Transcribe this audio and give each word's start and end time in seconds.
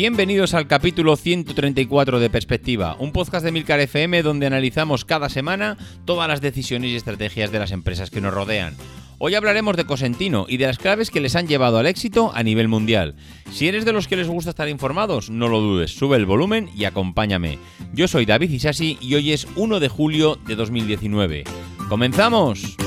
Bienvenidos 0.00 0.54
al 0.54 0.66
capítulo 0.66 1.14
134 1.14 2.20
de 2.20 2.30
Perspectiva, 2.30 2.96
un 2.98 3.12
podcast 3.12 3.44
de 3.44 3.52
Milcar 3.52 3.80
FM 3.80 4.22
donde 4.22 4.46
analizamos 4.46 5.04
cada 5.04 5.28
semana 5.28 5.76
todas 6.06 6.26
las 6.26 6.40
decisiones 6.40 6.90
y 6.90 6.96
estrategias 6.96 7.52
de 7.52 7.58
las 7.58 7.70
empresas 7.70 8.08
que 8.08 8.22
nos 8.22 8.32
rodean. 8.32 8.74
Hoy 9.18 9.34
hablaremos 9.34 9.76
de 9.76 9.84
Cosentino 9.84 10.46
y 10.48 10.56
de 10.56 10.68
las 10.68 10.78
claves 10.78 11.10
que 11.10 11.20
les 11.20 11.36
han 11.36 11.48
llevado 11.48 11.76
al 11.76 11.86
éxito 11.86 12.32
a 12.34 12.42
nivel 12.42 12.66
mundial. 12.66 13.14
Si 13.52 13.68
eres 13.68 13.84
de 13.84 13.92
los 13.92 14.08
que 14.08 14.16
les 14.16 14.28
gusta 14.28 14.48
estar 14.48 14.70
informados, 14.70 15.28
no 15.28 15.48
lo 15.48 15.60
dudes, 15.60 15.90
sube 15.90 16.16
el 16.16 16.24
volumen 16.24 16.70
y 16.74 16.86
acompáñame. 16.86 17.58
Yo 17.92 18.08
soy 18.08 18.24
David 18.24 18.52
Isasi 18.52 18.96
y 19.02 19.16
hoy 19.16 19.32
es 19.32 19.46
1 19.56 19.80
de 19.80 19.88
julio 19.88 20.38
de 20.46 20.56
2019. 20.56 21.44
¡Comenzamos! 21.90 22.78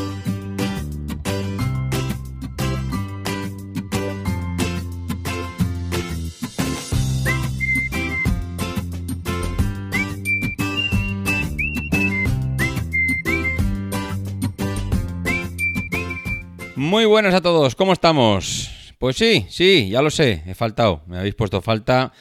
Muy 16.93 17.05
buenas 17.05 17.33
a 17.33 17.41
todos, 17.41 17.73
¿cómo 17.73 17.91
estamos? 17.91 18.69
Pues 18.99 19.17
sí, 19.17 19.47
sí, 19.49 19.89
ya 19.89 20.03
lo 20.03 20.11
sé, 20.11 20.43
he 20.45 20.53
faltado, 20.53 21.01
me 21.07 21.17
habéis 21.17 21.33
puesto 21.33 21.59
falta. 21.59 22.13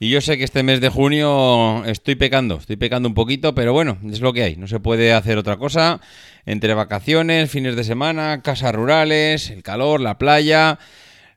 Y 0.00 0.08
yo 0.08 0.22
sé 0.22 0.38
que 0.38 0.44
este 0.44 0.62
mes 0.62 0.80
de 0.80 0.88
junio 0.88 1.84
estoy 1.84 2.14
pecando, 2.14 2.56
estoy 2.56 2.76
pecando 2.76 3.10
un 3.10 3.14
poquito, 3.14 3.54
pero 3.54 3.74
bueno, 3.74 3.98
es 4.10 4.22
lo 4.22 4.32
que 4.32 4.42
hay, 4.42 4.56
no 4.56 4.68
se 4.68 4.80
puede 4.80 5.12
hacer 5.12 5.36
otra 5.36 5.58
cosa. 5.58 6.00
Entre 6.46 6.72
vacaciones, 6.72 7.50
fines 7.50 7.76
de 7.76 7.84
semana, 7.84 8.40
casas 8.40 8.74
rurales, 8.74 9.50
el 9.50 9.62
calor, 9.62 10.00
la 10.00 10.16
playa, 10.16 10.78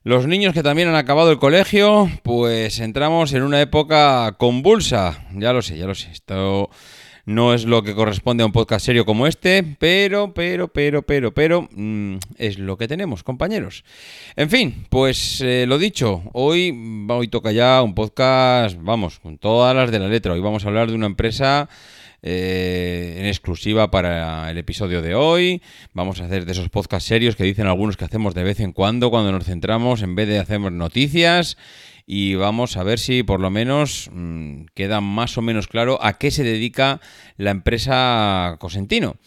los 0.04 0.26
niños 0.26 0.54
que 0.54 0.64
también 0.64 0.88
han 0.88 0.96
acabado 0.96 1.34
el 1.34 1.38
colegio, 1.38 2.10
pues 2.24 2.80
entramos 2.80 3.34
en 3.34 3.44
una 3.44 3.60
época 3.60 4.38
convulsa. 4.38 5.28
Ya 5.34 5.52
lo 5.52 5.62
sé, 5.62 5.78
ya 5.78 5.86
lo 5.86 5.96
sé, 5.96 6.12
esto 6.12 6.70
no 7.30 7.54
es 7.54 7.66
lo 7.66 7.84
que 7.84 7.94
corresponde 7.94 8.42
a 8.42 8.48
un 8.48 8.52
podcast 8.52 8.88
serio 8.88 9.06
como 9.06 9.28
este, 9.28 9.64
pero, 9.78 10.34
pero, 10.34 10.68
pero, 10.68 11.04
pero, 11.04 11.32
pero, 11.32 11.70
mm, 11.72 12.16
es 12.40 12.58
lo 12.58 12.76
que 12.76 12.88
tenemos, 12.88 13.22
compañeros. 13.22 13.84
En 14.36 14.50
fin, 14.50 14.88
pues 14.90 15.40
eh, 15.42 15.66
lo 15.68 15.78
dicho, 15.78 16.24
hoy, 16.34 16.76
hoy 17.08 17.28
toca 17.28 17.52
ya 17.52 17.84
un 17.84 17.94
podcast, 17.94 18.78
vamos, 18.82 19.20
con 19.20 19.38
todas 19.38 19.76
las 19.76 19.92
de 19.92 20.00
la 20.00 20.08
letra. 20.08 20.34
Hoy 20.34 20.40
vamos 20.40 20.66
a 20.66 20.70
hablar 20.70 20.90
de 20.90 20.96
una 20.96 21.06
empresa 21.06 21.70
eh, 22.24 23.18
en 23.20 23.28
exclusiva 23.28 23.92
para 23.92 24.50
el 24.50 24.58
episodio 24.58 25.04
de 25.04 25.14
hoy. 25.14 25.62
Vamos 25.94 26.22
a 26.22 26.26
hacer 26.26 26.46
de 26.46 26.52
esos 26.52 26.70
podcasts 26.70 27.08
serios 27.08 27.36
que 27.36 27.44
dicen 27.44 27.68
algunos 27.68 27.96
que 27.96 28.06
hacemos 28.06 28.34
de 28.34 28.44
vez 28.44 28.60
en 28.60 28.72
cuando, 28.72 29.12
cuando 29.12 29.32
nos 29.32 29.46
centramos, 29.46 30.02
en 30.02 30.16
vez 30.16 30.28
de 30.28 30.40
hacer 30.40 30.60
noticias 30.60 31.58
y 32.12 32.34
vamos 32.34 32.76
a 32.76 32.82
ver 32.82 32.98
si 32.98 33.22
por 33.22 33.40
lo 33.40 33.52
menos 33.52 34.10
mm, 34.12 34.64
queda 34.74 35.00
más 35.00 35.38
o 35.38 35.44
menos 35.44 35.68
claro 35.68 36.00
a 36.02 36.18
qué 36.18 36.32
se 36.32 36.44
dedica 36.44 37.02
la 37.38 37.52
empresa 37.52 38.58
Cosentino. 38.58 39.18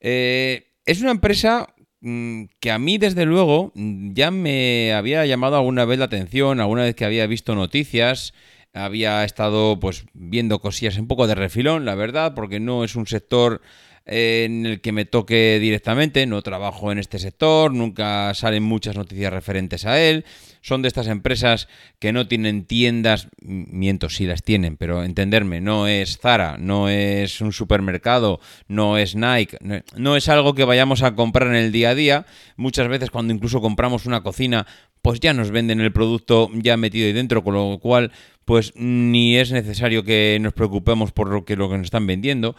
Eh, 0.00 0.72
es 0.86 1.00
una 1.02 1.12
empresa 1.12 1.72
mm, 2.00 2.46
que 2.58 2.72
a 2.72 2.80
mí 2.80 2.98
desde 2.98 3.26
luego 3.26 3.70
ya 3.76 4.32
me 4.32 4.92
había 4.92 5.24
llamado 5.24 5.54
alguna 5.54 5.84
vez 5.84 6.00
la 6.00 6.06
atención, 6.06 6.58
alguna 6.58 6.82
vez 6.82 6.96
que 6.96 7.04
había 7.04 7.28
visto 7.28 7.54
noticias, 7.54 8.34
había 8.72 9.22
estado 9.22 9.78
pues 9.78 10.04
viendo 10.12 10.58
cosillas 10.58 10.98
un 10.98 11.06
poco 11.06 11.28
de 11.28 11.36
refilón, 11.36 11.84
la 11.84 11.94
verdad, 11.94 12.34
porque 12.34 12.58
no 12.58 12.82
es 12.82 12.96
un 12.96 13.06
sector 13.06 13.62
en 14.06 14.66
el 14.66 14.80
que 14.80 14.92
me 14.92 15.04
toque 15.04 15.58
directamente, 15.60 16.26
no 16.26 16.40
trabajo 16.40 16.92
en 16.92 16.98
este 16.98 17.18
sector, 17.18 17.74
nunca 17.74 18.32
salen 18.34 18.62
muchas 18.62 18.94
noticias 18.94 19.32
referentes 19.32 19.84
a 19.84 20.00
él, 20.00 20.24
son 20.62 20.82
de 20.82 20.88
estas 20.88 21.08
empresas 21.08 21.68
que 21.98 22.12
no 22.12 22.28
tienen 22.28 22.64
tiendas, 22.64 23.28
miento, 23.40 24.08
sí 24.08 24.24
las 24.26 24.44
tienen, 24.44 24.76
pero 24.76 25.02
entenderme, 25.02 25.60
no 25.60 25.88
es 25.88 26.18
Zara, 26.18 26.56
no 26.56 26.88
es 26.88 27.40
un 27.40 27.52
supermercado, 27.52 28.40
no 28.68 28.96
es 28.96 29.16
Nike, 29.16 29.58
no, 29.96 30.16
es 30.16 30.28
algo 30.28 30.54
que 30.54 30.64
vayamos 30.64 31.02
a 31.02 31.16
comprar 31.16 31.48
en 31.48 31.56
el 31.56 31.72
día 31.72 31.90
a 31.90 31.94
día, 31.96 32.26
muchas 32.56 32.86
veces 32.86 33.10
cuando 33.10 33.34
incluso 33.34 33.60
compramos 33.60 34.06
una 34.06 34.22
cocina, 34.22 34.68
pues 35.02 35.18
ya 35.18 35.32
nos 35.32 35.50
venden 35.50 35.80
el 35.80 35.92
producto 35.92 36.48
ya 36.54 36.76
metido 36.76 37.06
ahí 37.06 37.12
dentro, 37.12 37.42
con 37.42 37.54
lo 37.54 37.78
cual 37.80 38.12
pues 38.44 38.72
ni 38.76 39.36
es 39.36 39.50
necesario 39.50 40.04
que 40.04 40.38
nos 40.40 40.52
preocupemos 40.52 41.10
por 41.10 41.28
lo 41.28 41.44
que, 41.44 41.56
lo 41.56 41.68
que 41.68 41.78
nos 41.78 41.86
están 41.86 42.06
vendiendo. 42.06 42.54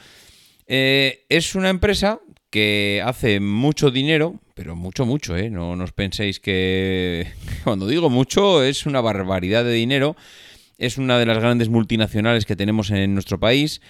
Eh, 0.68 1.26
es 1.30 1.56
una 1.56 1.70
empresa 1.70 2.20
que 2.50 3.02
hace 3.06 3.40
mucho 3.40 3.92
dinero, 3.92 4.40
pero 4.54 4.76
mucho, 4.76 5.06
mucho, 5.06 5.36
¿eh? 5.38 5.50
No 5.50 5.76
nos 5.76 5.94
penséis 5.94 6.40
que 6.40 7.28
cuando 7.64 7.88
digo 7.88 8.10
mucho 8.10 8.64
es 8.64 8.86
una 8.86 9.02
barbaridad 9.02 9.64
de 9.64 9.74
dinero. 9.74 10.16
Es 10.78 10.98
una 10.98 11.18
de 11.18 11.26
las 11.26 11.40
grandes 11.40 11.70
multinacionales 11.70 12.46
que 12.46 12.56
tenemos 12.56 12.92
en 12.92 13.14
nuestro 13.14 13.40
país 13.40 13.82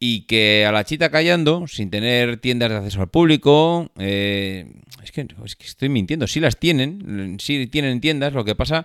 y 0.00 0.22
que 0.22 0.66
a 0.66 0.72
la 0.72 0.82
chita 0.82 1.10
callando, 1.10 1.68
sin 1.68 1.88
tener 1.88 2.38
tiendas 2.38 2.70
de 2.70 2.76
acceso 2.78 3.02
al 3.02 3.08
público, 3.08 3.92
eh, 3.98 4.66
es, 5.04 5.12
que, 5.12 5.28
es 5.44 5.54
que 5.54 5.64
estoy 5.64 5.88
mintiendo, 5.88 6.26
sí 6.26 6.40
las 6.40 6.58
tienen, 6.58 7.36
sí 7.38 7.68
tienen 7.68 8.00
tiendas, 8.00 8.32
lo 8.32 8.44
que 8.44 8.56
pasa 8.56 8.84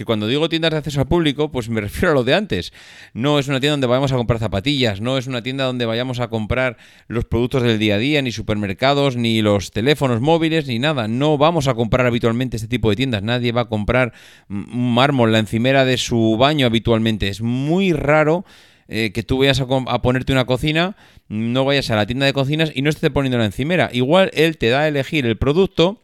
que 0.00 0.06
cuando 0.06 0.26
digo 0.26 0.48
tiendas 0.48 0.70
de 0.70 0.78
acceso 0.78 0.98
al 0.98 1.08
público, 1.08 1.52
pues 1.52 1.68
me 1.68 1.78
refiero 1.82 2.12
a 2.12 2.14
lo 2.14 2.24
de 2.24 2.32
antes. 2.32 2.72
No 3.12 3.38
es 3.38 3.48
una 3.48 3.60
tienda 3.60 3.72
donde 3.72 3.86
vayamos 3.86 4.10
a 4.12 4.16
comprar 4.16 4.40
zapatillas, 4.40 5.02
no 5.02 5.18
es 5.18 5.26
una 5.26 5.42
tienda 5.42 5.64
donde 5.64 5.84
vayamos 5.84 6.20
a 6.20 6.28
comprar 6.28 6.78
los 7.06 7.26
productos 7.26 7.62
del 7.62 7.78
día 7.78 7.96
a 7.96 7.98
día, 7.98 8.22
ni 8.22 8.32
supermercados, 8.32 9.16
ni 9.16 9.42
los 9.42 9.72
teléfonos 9.72 10.22
móviles, 10.22 10.66
ni 10.66 10.78
nada. 10.78 11.06
No 11.06 11.36
vamos 11.36 11.68
a 11.68 11.74
comprar 11.74 12.06
habitualmente 12.06 12.56
este 12.56 12.66
tipo 12.66 12.88
de 12.88 12.96
tiendas. 12.96 13.22
Nadie 13.22 13.52
va 13.52 13.60
a 13.60 13.68
comprar 13.68 14.14
un 14.48 14.94
mármol, 14.94 15.32
la 15.32 15.38
encimera 15.38 15.84
de 15.84 15.98
su 15.98 16.38
baño 16.38 16.64
habitualmente. 16.64 17.28
Es 17.28 17.42
muy 17.42 17.92
raro 17.92 18.46
eh, 18.88 19.12
que 19.12 19.22
tú 19.22 19.40
vayas 19.40 19.60
a, 19.60 19.64
a, 19.64 20.00
ponerte 20.00 20.32
una 20.32 20.46
cocina, 20.46 20.96
no 21.28 21.66
vayas 21.66 21.90
a 21.90 21.96
la 21.96 22.06
tienda 22.06 22.24
de 22.24 22.32
cocinas 22.32 22.72
y 22.74 22.80
no 22.80 22.88
esté 22.88 23.10
poniendo 23.10 23.36
la 23.36 23.44
encimera. 23.44 23.90
Igual 23.92 24.30
él 24.32 24.56
te 24.56 24.70
da 24.70 24.80
a 24.80 24.88
elegir 24.88 25.26
el 25.26 25.36
producto 25.36 26.00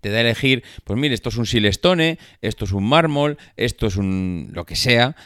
te 0.00 0.10
da 0.10 0.18
a 0.18 0.20
elegir, 0.22 0.62
pues 0.84 0.98
mire, 0.98 1.14
esto 1.14 1.28
es 1.28 1.36
un 1.36 1.46
silestone, 1.46 2.18
esto 2.42 2.64
es 2.64 2.72
un 2.72 2.88
mármol, 2.88 3.38
esto 3.56 3.86
es 3.86 3.96
un 3.96 4.50
lo 4.52 4.64
que 4.64 4.76
sea, 4.76 5.16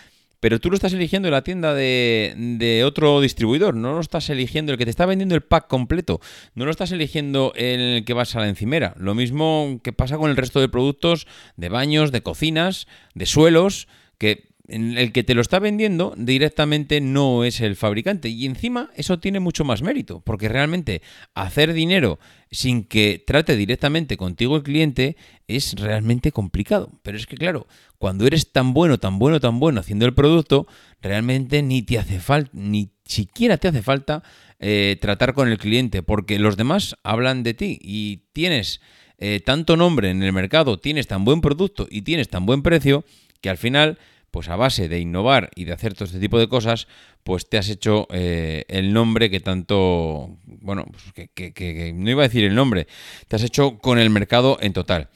pero 0.40 0.58
tú 0.58 0.70
lo 0.70 0.74
estás 0.74 0.94
eligiendo 0.94 1.28
en 1.28 1.32
la 1.32 1.44
tienda 1.44 1.74
de, 1.74 2.34
de, 2.36 2.84
otro 2.84 3.20
distribuidor, 3.20 3.76
no 3.76 3.92
lo 3.92 4.00
estás 4.00 4.30
eligiendo 4.30 4.72
el 4.72 4.78
que 4.78 4.84
te 4.84 4.90
está 4.90 5.04
vendiendo 5.04 5.34
el 5.34 5.42
pack 5.42 5.68
completo, 5.68 6.20
no 6.54 6.64
lo 6.64 6.70
estás 6.70 6.92
eligiendo 6.92 7.52
en 7.56 7.80
el 7.80 8.04
que 8.04 8.14
vas 8.14 8.34
a 8.34 8.40
la 8.40 8.48
encimera. 8.48 8.94
Lo 8.96 9.14
mismo 9.14 9.80
que 9.82 9.92
pasa 9.92 10.16
con 10.16 10.30
el 10.30 10.36
resto 10.36 10.60
de 10.60 10.70
productos 10.70 11.26
de 11.56 11.68
baños, 11.68 12.10
de 12.10 12.22
cocinas, 12.22 12.88
de 13.14 13.26
suelos, 13.26 13.86
que 14.16 14.49
el 14.70 15.12
que 15.12 15.24
te 15.24 15.34
lo 15.34 15.40
está 15.40 15.58
vendiendo 15.58 16.14
directamente 16.16 17.00
no 17.00 17.44
es 17.44 17.60
el 17.60 17.76
fabricante. 17.76 18.28
Y 18.28 18.46
encima 18.46 18.90
eso 18.94 19.18
tiene 19.18 19.40
mucho 19.40 19.64
más 19.64 19.82
mérito, 19.82 20.20
porque 20.20 20.48
realmente 20.48 21.02
hacer 21.34 21.72
dinero 21.72 22.18
sin 22.50 22.84
que 22.84 23.22
trate 23.24 23.56
directamente 23.56 24.16
contigo 24.16 24.56
el 24.56 24.62
cliente 24.62 25.16
es 25.48 25.74
realmente 25.74 26.32
complicado. 26.32 26.92
Pero 27.02 27.16
es 27.16 27.26
que 27.26 27.36
claro, 27.36 27.66
cuando 27.98 28.26
eres 28.26 28.52
tan 28.52 28.72
bueno, 28.72 28.98
tan 28.98 29.18
bueno, 29.18 29.40
tan 29.40 29.60
bueno 29.60 29.80
haciendo 29.80 30.06
el 30.06 30.14
producto, 30.14 30.66
realmente 31.00 31.62
ni 31.62 31.82
te 31.82 31.98
hace 31.98 32.20
falta, 32.20 32.50
ni 32.52 32.92
siquiera 33.04 33.58
te 33.58 33.68
hace 33.68 33.82
falta 33.82 34.22
eh, 34.58 34.96
tratar 35.00 35.34
con 35.34 35.48
el 35.48 35.58
cliente, 35.58 36.02
porque 36.02 36.38
los 36.38 36.56
demás 36.56 36.96
hablan 37.02 37.42
de 37.42 37.54
ti 37.54 37.78
y 37.82 38.28
tienes 38.32 38.80
eh, 39.18 39.40
tanto 39.44 39.76
nombre 39.76 40.10
en 40.10 40.22
el 40.22 40.32
mercado, 40.32 40.78
tienes 40.78 41.06
tan 41.06 41.24
buen 41.24 41.40
producto 41.40 41.86
y 41.90 42.02
tienes 42.02 42.28
tan 42.28 42.46
buen 42.46 42.62
precio 42.62 43.04
que 43.40 43.50
al 43.50 43.58
final 43.58 43.98
pues 44.30 44.48
a 44.48 44.56
base 44.56 44.88
de 44.88 45.00
innovar 45.00 45.50
y 45.54 45.64
de 45.64 45.72
hacer 45.72 45.94
todo 45.94 46.04
este 46.04 46.20
tipo 46.20 46.38
de 46.38 46.48
cosas, 46.48 46.86
pues 47.22 47.48
te 47.48 47.58
has 47.58 47.68
hecho 47.68 48.06
eh, 48.12 48.64
el 48.68 48.92
nombre 48.92 49.30
que 49.30 49.40
tanto, 49.40 50.38
bueno, 50.44 50.86
pues 50.90 51.28
que, 51.34 51.92
no 51.94 52.10
iba 52.10 52.22
a 52.22 52.28
decir 52.28 52.44
el 52.44 52.54
nombre, 52.54 52.86
te 53.28 53.36
has 53.36 53.42
hecho 53.42 53.78
con 53.78 53.98
el 53.98 54.10
mercado 54.10 54.58
en 54.60 54.72
total. 54.72 55.08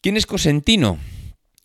¿Quién 0.00 0.16
es 0.16 0.26
Cosentino? 0.26 0.98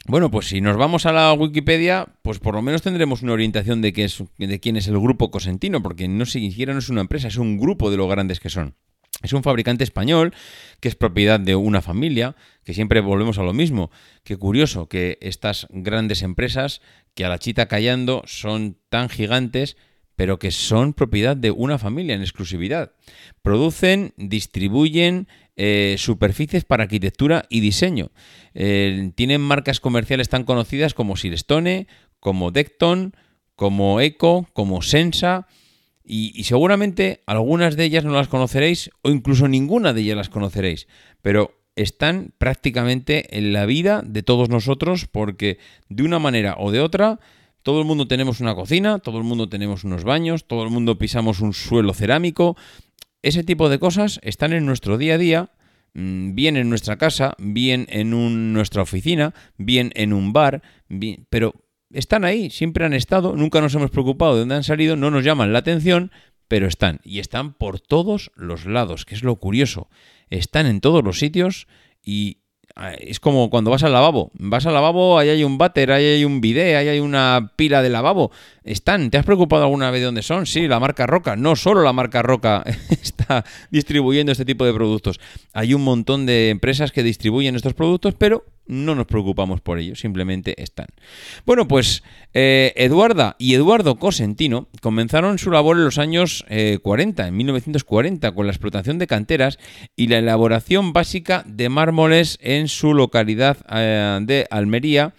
Bueno, 0.07 0.31
pues 0.31 0.48
si 0.48 0.62
nos 0.62 0.78
vamos 0.78 1.06
a 1.06 1.12
la 1.12 1.34
Wikipedia, 1.34 2.07
pues 2.22 2.39
por 2.39 2.56
lo 2.56 2.62
menos 2.62 2.81
tendremos 2.81 3.24
una 3.24 3.33
orientación 3.33 3.81
de, 3.81 3.92
qué 3.92 4.06
es, 4.06 4.24
de 4.38 4.60
quién 4.60 4.78
es 4.78 4.88
el 4.88 4.98
grupo 5.00 5.31
Cosentino, 5.31 5.83
porque 5.83 6.07
no 6.07 6.25
siquiera 6.25 6.72
no 6.72 6.80
es 6.80 6.88
una 6.90 7.01
empresa, 7.01 7.28
es 7.28 7.36
un 7.36 7.57
grupo 7.57 7.92
de 7.92 7.98
lo 7.98 8.07
grandes 8.07 8.40
que 8.40 8.50
son. 8.50 8.75
Es 9.24 9.34
un 9.34 9.44
fabricante 9.44 9.84
español 9.84 10.34
que 10.80 10.88
es 10.88 10.96
propiedad 10.96 11.40
de 11.40 11.56
una 11.56 11.81
familia, 11.81 12.36
que 12.64 12.74
siempre 12.74 13.02
volvemos 13.02 13.40
a 13.40 13.44
lo 13.44 13.54
mismo. 13.54 13.90
Qué 14.24 14.38
curioso 14.38 14.88
que 14.88 15.18
estas 15.22 15.68
grandes 15.72 16.22
empresas, 16.22 16.81
que 17.16 17.25
a 17.25 17.30
la 17.30 17.40
chita 17.40 17.68
callando 17.68 18.22
son 18.25 18.78
tan 18.90 19.10
gigantes, 19.10 19.75
pero 20.16 20.40
que 20.40 20.52
son 20.52 20.94
propiedad 20.94 21.38
de 21.38 21.52
una 21.52 21.78
familia 21.78 22.16
en 22.16 22.22
exclusividad. 22.22 22.94
Producen, 23.42 24.14
distribuyen 24.18 25.28
eh, 25.56 25.96
superficies 25.98 26.66
para 26.66 26.84
arquitectura 26.84 27.46
y 27.50 27.60
diseño. 27.60 28.12
Eh, 28.54 29.12
tienen 29.16 29.42
marcas 29.42 29.80
comerciales 29.80 30.30
tan 30.30 30.44
conocidas 30.44 30.94
como 30.94 31.18
Silestone, 31.18 31.88
como 32.19 32.52
Decton, 32.52 33.16
como 33.56 34.00
Eco, 34.02 34.48
como 34.54 34.81
Sensa 34.81 35.48
y, 36.07 36.44
seguramente 36.45 37.21
algunas 37.25 37.75
de 37.75 37.83
ellas 37.83 38.06
no 38.06 38.13
las 38.13 38.30
conoceréis 38.30 38.89
o 39.01 39.09
incluso 39.09 39.48
ninguna 39.48 39.92
de 39.94 40.01
ellas 40.01 40.15
las 40.15 40.30
conoceréis, 40.30 40.88
pero 41.21 41.59
están 41.75 42.33
prácticamente 42.38 43.38
en 43.38 43.51
la 43.51 43.65
vida 43.65 44.01
de 44.06 44.24
todos 44.24 44.50
nosotros 44.50 45.06
porque 45.06 45.59
de 45.89 46.04
una 46.04 46.18
manera 46.18 46.56
o 46.57 46.71
de 46.71 46.80
otra 46.80 47.19
todo 47.62 47.81
el 47.81 47.86
mundo 47.86 48.07
tenemos 48.07 48.39
una 48.39 48.56
cocina, 48.56 49.00
todo 49.00 49.18
el 49.18 49.25
mundo 49.25 49.50
tenemos 49.50 49.83
unos 49.83 50.06
baños, 50.06 50.48
todo 50.48 50.63
el 50.63 50.69
mundo 50.69 50.98
pisamos 50.98 51.42
un 51.42 51.54
suelo 51.54 51.94
cerámico. 51.94 52.56
Ese 53.21 53.44
tipo 53.44 53.68
de 53.68 53.77
cosas 53.77 54.21
están 54.24 54.54
en 54.54 54.65
nuestro 54.65 54.98
día 54.98 55.15
a 55.15 55.18
día, 55.18 55.51
mm, 55.94 56.33
bien 56.33 56.56
en 56.56 56.69
nuestra 56.69 56.98
casa, 56.98 57.36
bien 57.38 57.86
en 57.89 58.54
nuestra 58.54 58.81
oficina, 58.81 59.33
bien 59.57 59.92
en 59.95 60.13
un 60.13 60.31
bar, 60.31 60.62
pero 61.30 61.54
están 61.92 62.25
ahí, 62.25 62.50
siempre 62.50 62.86
han 62.86 62.94
estado, 62.94 63.36
nunca 63.36 63.62
nos 63.62 63.74
hemos 63.75 63.92
preocupado 63.92 64.34
de 64.34 64.39
dónde 64.42 64.56
han 64.56 64.63
salido, 64.63 64.95
no 64.95 65.12
nos 65.12 65.24
llaman 65.24 65.54
la 65.54 65.60
atención, 65.60 66.12
pero 66.48 66.68
están. 66.68 67.00
Y 67.04 67.19
están 67.19 67.54
por 67.54 67.80
todos 67.80 68.31
los 68.36 68.66
lados, 68.66 69.06
que 69.06 69.16
es 69.16 69.24
lo 69.24 69.36
curioso. 69.38 69.89
Están 70.30 70.66
en 70.66 70.81
todos 70.81 71.04
los 71.04 71.19
sitios 71.19 71.68
y 72.01 72.39
es 73.00 73.20
como 73.20 73.50
cuando 73.50 73.72
vas 73.72 73.84
al 73.84 73.94
lavabo. 73.94 74.32
Vas 74.34 74.66
al 74.66 74.74
lavabo, 74.74 75.18
ahí 75.18 75.30
hay 75.30 75.44
un 75.44 75.58
váter, 75.58 75.92
ahí 75.92 76.06
hay 76.06 76.26
un 76.26 76.42
bidet, 76.42 76.76
ahí 76.76 76.88
hay 76.88 77.00
una 77.00 77.52
pila 77.56 77.82
de 77.82 77.90
lavabo. 77.90 78.32
Están. 78.64 79.10
¿Te 79.10 79.18
has 79.18 79.26
preocupado 79.26 79.64
alguna 79.64 79.92
vez 79.92 80.02
de 80.02 80.06
dónde 80.06 80.22
son? 80.22 80.46
Sí, 80.46 80.68
la 80.68 80.80
marca 80.80 81.08
Roca. 81.08 81.36
No 81.36 81.56
solo 81.56 81.82
la 81.84 81.94
marca 81.94 82.22
Roca 82.22 82.64
está 82.90 83.46
distribuyendo 83.72 84.32
este 84.32 84.46
tipo 84.46 84.66
de 84.66 84.74
productos. 84.74 85.20
Hay 85.54 85.74
un 85.74 85.84
montón 85.84 86.26
de 86.26 86.50
empresas 86.50 86.92
que 86.92 87.04
distribuyen 87.04 87.56
estos 87.56 87.74
productos, 87.74 88.14
pero 88.16 88.46
no 88.68 88.96
nos 88.96 89.08
preocupamos 89.08 89.62
por 89.62 89.80
ello, 89.80 89.96
simplemente 89.96 90.62
están. 90.62 90.88
Bueno, 91.46 91.68
pues 91.68 92.04
eh, 92.34 92.74
Eduarda 92.76 93.36
y 93.40 93.54
Eduardo 93.54 93.96
Cosentino 93.96 94.68
comenzaron 94.82 95.40
su 95.40 95.52
labor 95.52 95.78
en 95.78 95.86
los 95.86 95.98
años 95.98 96.46
40, 96.82 97.24
eh, 97.24 97.28
en 97.28 97.38
1940, 97.38 98.32
con 98.34 98.46
la 98.46 98.52
explotación 98.52 99.00
de 99.00 99.08
canteras 99.08 99.58
y 99.96 100.08
la 100.08 100.20
elaboración 100.20 100.94
básica 100.94 101.44
de 101.48 101.70
mármoles 101.70 102.38
en 102.42 102.67
su 102.68 102.94
localidad 102.94 103.58
eh, 103.69 104.19
de 104.22 104.48
Almería. 104.50 105.14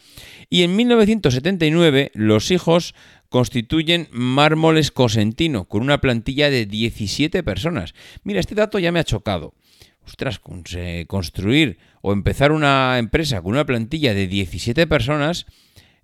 Y 0.50 0.62
en 0.62 0.76
1979 0.76 2.10
los 2.14 2.50
hijos 2.50 2.94
constituyen 3.28 4.08
Mármoles 4.10 4.90
Cosentino, 4.90 5.64
con 5.66 5.82
una 5.82 6.00
plantilla 6.00 6.48
de 6.48 6.64
17 6.64 7.42
personas. 7.42 7.94
Mira, 8.24 8.40
este 8.40 8.54
dato 8.54 8.78
ya 8.78 8.92
me 8.92 9.00
ha 9.00 9.04
chocado 9.04 9.54
ostras, 10.08 10.40
construir 11.06 11.78
o 12.00 12.14
empezar 12.14 12.50
una 12.50 12.98
empresa 12.98 13.42
con 13.42 13.52
una 13.52 13.66
plantilla 13.66 14.14
de 14.14 14.26
17 14.26 14.86
personas 14.86 15.44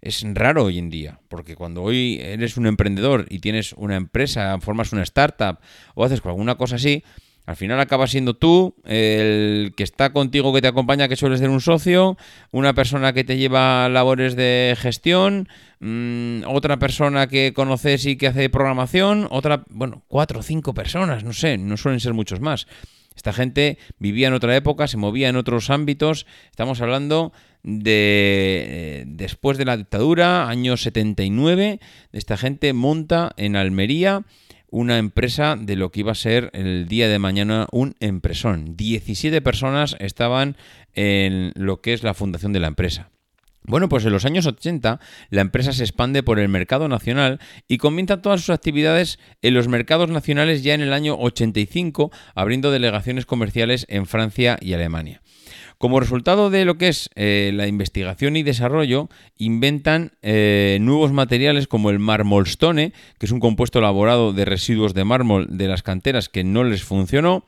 es 0.05 0.23
raro 0.35 0.65
hoy 0.65 0.79
en 0.79 0.91
día, 0.91 1.21
porque 1.29 1.57
cuando 1.57 1.83
hoy 1.83 2.19
eres 2.21 2.59
un 2.59 2.67
emprendedor 2.67 3.25
y 3.31 3.39
tienes 3.39 3.73
una 3.73 3.97
empresa, 3.97 4.61
formas 4.61 4.93
una 4.93 5.03
startup 5.03 5.59
o 5.95 6.05
haces 6.05 6.21
alguna 6.23 6.57
cosa 6.57 6.77
así, 6.77 7.03
al 7.47 7.57
final 7.57 7.79
acaba 7.79 8.07
siendo 8.07 8.35
tú 8.35 8.75
el 8.85 9.75
que 9.77 9.83
está 9.83 10.13
contigo, 10.13 10.55
que 10.55 10.63
te 10.63 10.69
acompaña, 10.69 11.09
que 11.09 11.17
suele 11.17 11.37
ser 11.37 11.51
un 11.51 11.61
socio, 11.61 12.17
una 12.51 12.73
persona 12.73 13.13
que 13.13 13.25
te 13.25 13.37
lleva 13.37 13.89
labores 13.89 14.35
de 14.35 14.75
gestión, 14.79 15.49
mm, 15.81 16.43
otra 16.47 16.79
persona 16.79 17.27
que 17.27 17.53
conoces 17.53 18.07
y 18.07 18.17
que 18.17 18.29
hace 18.29 18.49
programación, 18.49 19.29
otra, 19.31 19.65
bueno, 19.69 20.03
cuatro 20.09 20.41
o 20.41 20.43
cinco 20.43 20.73
personas, 20.73 21.23
no 21.23 21.35
sé, 21.35 21.59
no 21.59 21.77
suelen 21.77 22.01
ser 22.01 22.15
muchos 22.15 22.41
más. 22.41 22.67
Esta 23.15 23.33
gente 23.33 23.79
vivía 23.99 24.29
en 24.29 24.35
otra 24.35 24.57
época, 24.57 24.89
se 24.89 24.97
movía 24.97 25.29
en 25.29 25.37
otros 25.37 25.71
ámbitos. 25.71 26.27
Estamos 26.51 26.81
hablando 26.81 27.33
de 27.63 28.65
eh, 28.67 29.05
después 29.07 29.57
de 29.57 29.65
la 29.65 29.77
dictadura, 29.77 30.49
año 30.49 30.77
79. 30.77 31.79
Esta 32.13 32.37
gente 32.37 32.73
monta 32.73 33.33
en 33.37 33.55
Almería 33.55 34.25
una 34.75 34.99
empresa 34.99 35.55
de 35.57 35.77
lo 35.77 35.93
que 35.93 36.01
iba 36.01 36.11
a 36.11 36.17
ser 36.17 36.51
el 36.53 36.89
día 36.89 37.09
de 37.09 37.21
mañana 37.21 37.69
un 37.71 37.95
empresón. 38.01 38.77
17 38.77 39.41
personas 39.41 39.95
estaban 40.01 40.57
en 40.95 41.53
lo 41.55 41.81
que 41.81 41.93
es 41.93 42.03
la 42.03 42.13
fundación 42.13 42.53
de 42.53 42.59
la 42.59 42.67
empresa. 42.67 43.09
Bueno, 43.63 43.89
pues 43.89 44.05
en 44.05 44.11
los 44.11 44.25
años 44.25 44.47
80 44.47 44.99
la 45.31 45.41
empresa 45.41 45.73
se 45.73 45.85
expande 45.85 46.25
por 46.25 46.41
el 46.41 46.49
mercado 46.49 46.89
nacional 46.89 47.39
y 47.69 47.79
comienza 47.79 48.21
todas 48.21 48.41
sus 48.41 48.51
actividades 48.51 49.21
en 49.43 49.55
los 49.55 49.69
mercados 49.69 50.11
nacionales 50.11 50.65
ya 50.65 50.75
en 50.75 50.81
el 50.81 50.93
año 50.93 51.17
85, 51.21 52.11
abriendo 52.35 52.73
delegaciones 52.73 53.27
comerciales 53.27 53.87
en 53.89 54.07
Francia 54.07 54.59
y 54.61 54.73
Alemania. 54.73 55.23
Como 55.85 56.01
resultado 56.01 56.49
de 56.49 56.65
lo 56.65 56.79
que 56.79 56.89
es 56.89 57.11
eh, 57.15 57.51
la 57.53 57.67
investigación 57.67 58.37
y 58.37 58.43
desarrollo, 58.43 59.11
inventan 59.37 60.13
eh, 60.23 60.79
nuevos 60.81 61.13
materiales 61.13 61.69
como 61.69 61.91
el 61.91 61.99
marmolstone, 61.99 62.95
que 63.19 63.27
es 63.27 63.33
un 63.33 63.39
compuesto 63.39 63.81
elaborado 63.81 64.33
de 64.33 64.47
residuos 64.47 64.95
de 64.95 65.05
mármol 65.05 65.59
de 65.59 65.69
las 65.69 65.83
canteras 65.83 66.31
que 66.31 66.43
no 66.43 66.65
les 66.65 66.85
funcionó, 66.85 67.45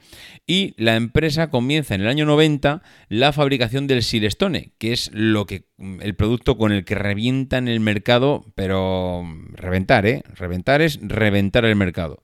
y 0.46 0.74
la 0.76 0.96
empresa 0.96 1.48
comienza 1.48 1.94
en 1.94 2.02
el 2.02 2.08
año 2.08 2.26
90 2.26 2.82
la 3.08 3.32
fabricación 3.32 3.86
del 3.86 4.02
silestone, 4.02 4.72
que 4.76 4.92
es 4.92 5.10
lo 5.14 5.46
que 5.46 5.64
el 6.02 6.14
producto 6.14 6.58
con 6.58 6.72
el 6.72 6.84
que 6.84 6.94
revientan 6.94 7.68
el 7.68 7.80
mercado, 7.80 8.44
pero 8.54 9.24
reventar, 9.54 10.04
¿eh? 10.04 10.22
Reventar 10.34 10.82
es 10.82 10.98
reventar 11.00 11.64
el 11.64 11.74
mercado. 11.74 12.22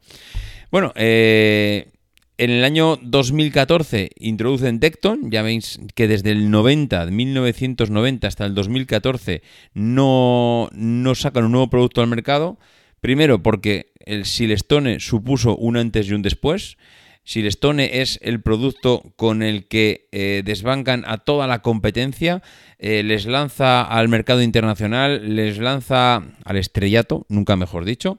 Bueno, 0.70 0.92
eh, 0.94 1.90
en 2.38 2.50
el 2.50 2.64
año 2.64 2.96
2014 3.02 4.10
introducen 4.18 4.80
Decton, 4.80 5.30
ya 5.30 5.42
veis 5.42 5.78
que 5.94 6.08
desde 6.08 6.30
el 6.30 6.50
90, 6.50 7.06
1990 7.06 8.26
hasta 8.26 8.46
el 8.46 8.54
2014 8.54 9.42
no, 9.74 10.68
no 10.72 11.14
sacan 11.14 11.44
un 11.44 11.52
nuevo 11.52 11.70
producto 11.70 12.00
al 12.00 12.08
mercado. 12.08 12.58
Primero 13.00 13.42
porque 13.42 13.92
el 13.98 14.24
Silestone 14.24 15.00
supuso 15.00 15.56
un 15.56 15.76
antes 15.76 16.08
y 16.08 16.14
un 16.14 16.22
después. 16.22 16.78
Silestone 17.24 18.00
es 18.00 18.18
el 18.22 18.42
producto 18.42 19.12
con 19.16 19.42
el 19.42 19.68
que 19.68 20.08
eh, 20.10 20.42
desbancan 20.44 21.04
a 21.06 21.18
toda 21.18 21.46
la 21.46 21.62
competencia, 21.62 22.42
eh, 22.78 23.02
les 23.04 23.26
lanza 23.26 23.82
al 23.82 24.08
mercado 24.08 24.42
internacional, 24.42 25.36
les 25.36 25.58
lanza 25.58 26.24
al 26.44 26.56
estrellato, 26.56 27.26
nunca 27.28 27.54
mejor 27.56 27.84
dicho. 27.84 28.18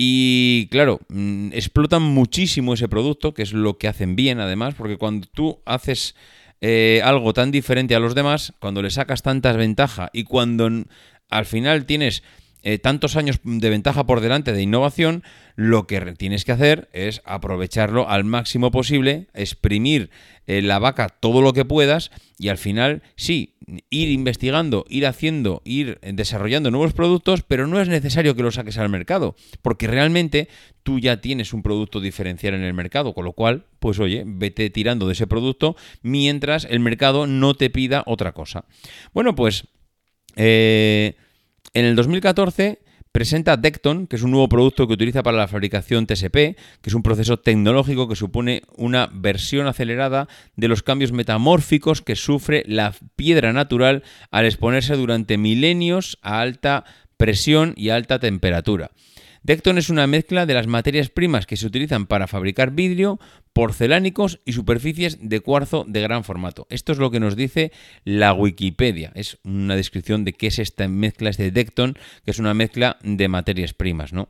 Y 0.00 0.68
claro, 0.70 1.00
mm, 1.08 1.48
explotan 1.52 2.02
muchísimo 2.02 2.72
ese 2.72 2.88
producto, 2.88 3.34
que 3.34 3.42
es 3.42 3.52
lo 3.52 3.78
que 3.78 3.88
hacen 3.88 4.14
bien 4.14 4.38
además, 4.38 4.76
porque 4.76 4.96
cuando 4.96 5.26
tú 5.26 5.58
haces 5.66 6.14
eh, 6.60 7.00
algo 7.02 7.32
tan 7.32 7.50
diferente 7.50 7.96
a 7.96 7.98
los 7.98 8.14
demás, 8.14 8.54
cuando 8.60 8.80
le 8.80 8.90
sacas 8.90 9.22
tantas 9.22 9.56
ventajas 9.56 10.08
y 10.12 10.22
cuando 10.22 10.70
al 11.28 11.46
final 11.46 11.84
tienes 11.84 12.22
eh, 12.62 12.78
tantos 12.78 13.16
años 13.16 13.40
de 13.42 13.70
ventaja 13.70 14.06
por 14.06 14.20
delante 14.20 14.52
de 14.52 14.62
innovación, 14.62 15.24
lo 15.58 15.88
que 15.88 16.00
tienes 16.12 16.44
que 16.44 16.52
hacer 16.52 16.88
es 16.92 17.20
aprovecharlo 17.24 18.08
al 18.08 18.22
máximo 18.22 18.70
posible, 18.70 19.26
exprimir 19.34 20.08
eh, 20.46 20.62
la 20.62 20.78
vaca 20.78 21.08
todo 21.08 21.42
lo 21.42 21.52
que 21.52 21.64
puedas 21.64 22.12
y 22.38 22.46
al 22.46 22.58
final 22.58 23.02
sí, 23.16 23.56
ir 23.90 24.08
investigando, 24.08 24.84
ir 24.88 25.04
haciendo, 25.04 25.60
ir 25.64 25.98
desarrollando 26.00 26.70
nuevos 26.70 26.92
productos, 26.92 27.42
pero 27.42 27.66
no 27.66 27.80
es 27.80 27.88
necesario 27.88 28.36
que 28.36 28.44
lo 28.44 28.52
saques 28.52 28.78
al 28.78 28.88
mercado, 28.88 29.34
porque 29.60 29.88
realmente 29.88 30.48
tú 30.84 31.00
ya 31.00 31.20
tienes 31.20 31.52
un 31.52 31.64
producto 31.64 31.98
diferencial 31.98 32.54
en 32.54 32.62
el 32.62 32.72
mercado, 32.72 33.12
con 33.12 33.24
lo 33.24 33.32
cual, 33.32 33.66
pues 33.80 33.98
oye, 33.98 34.22
vete 34.24 34.70
tirando 34.70 35.08
de 35.08 35.14
ese 35.14 35.26
producto 35.26 35.74
mientras 36.02 36.66
el 36.66 36.78
mercado 36.78 37.26
no 37.26 37.54
te 37.54 37.68
pida 37.68 38.04
otra 38.06 38.30
cosa. 38.30 38.64
Bueno, 39.12 39.34
pues... 39.34 39.66
Eh, 40.36 41.16
en 41.74 41.84
el 41.84 41.96
2014 41.96 42.78
presenta 43.12 43.56
Decton, 43.56 44.06
que 44.06 44.16
es 44.16 44.22
un 44.22 44.30
nuevo 44.30 44.48
producto 44.48 44.86
que 44.86 44.94
utiliza 44.94 45.22
para 45.22 45.36
la 45.36 45.48
fabricación 45.48 46.06
TSP, 46.06 46.32
que 46.34 46.86
es 46.86 46.94
un 46.94 47.02
proceso 47.02 47.38
tecnológico 47.38 48.08
que 48.08 48.16
supone 48.16 48.62
una 48.76 49.08
versión 49.12 49.66
acelerada 49.66 50.28
de 50.56 50.68
los 50.68 50.82
cambios 50.82 51.12
metamórficos 51.12 52.02
que 52.02 52.16
sufre 52.16 52.64
la 52.66 52.94
piedra 53.16 53.52
natural 53.52 54.02
al 54.30 54.46
exponerse 54.46 54.94
durante 54.96 55.38
milenios 55.38 56.18
a 56.22 56.40
alta 56.40 56.84
presión 57.16 57.74
y 57.76 57.90
alta 57.90 58.18
temperatura. 58.18 58.90
Decton 59.48 59.78
es 59.78 59.88
una 59.88 60.06
mezcla 60.06 60.44
de 60.44 60.52
las 60.52 60.66
materias 60.66 61.08
primas 61.08 61.46
que 61.46 61.56
se 61.56 61.66
utilizan 61.66 62.04
para 62.04 62.26
fabricar 62.26 62.72
vidrio, 62.72 63.18
porcelánicos 63.54 64.40
y 64.44 64.52
superficies 64.52 65.16
de 65.26 65.40
cuarzo 65.40 65.86
de 65.88 66.02
gran 66.02 66.22
formato. 66.22 66.66
Esto 66.68 66.92
es 66.92 66.98
lo 66.98 67.10
que 67.10 67.18
nos 67.18 67.34
dice 67.34 67.72
la 68.04 68.34
Wikipedia. 68.34 69.10
Es 69.14 69.38
una 69.44 69.74
descripción 69.74 70.26
de 70.26 70.34
qué 70.34 70.48
es 70.48 70.58
esta 70.58 70.86
mezcla, 70.86 71.30
este 71.30 71.50
Decton, 71.50 71.96
que 72.26 72.30
es 72.30 72.38
una 72.38 72.52
mezcla 72.52 72.98
de 73.02 73.26
materias 73.28 73.72
primas, 73.72 74.12
¿no? 74.12 74.28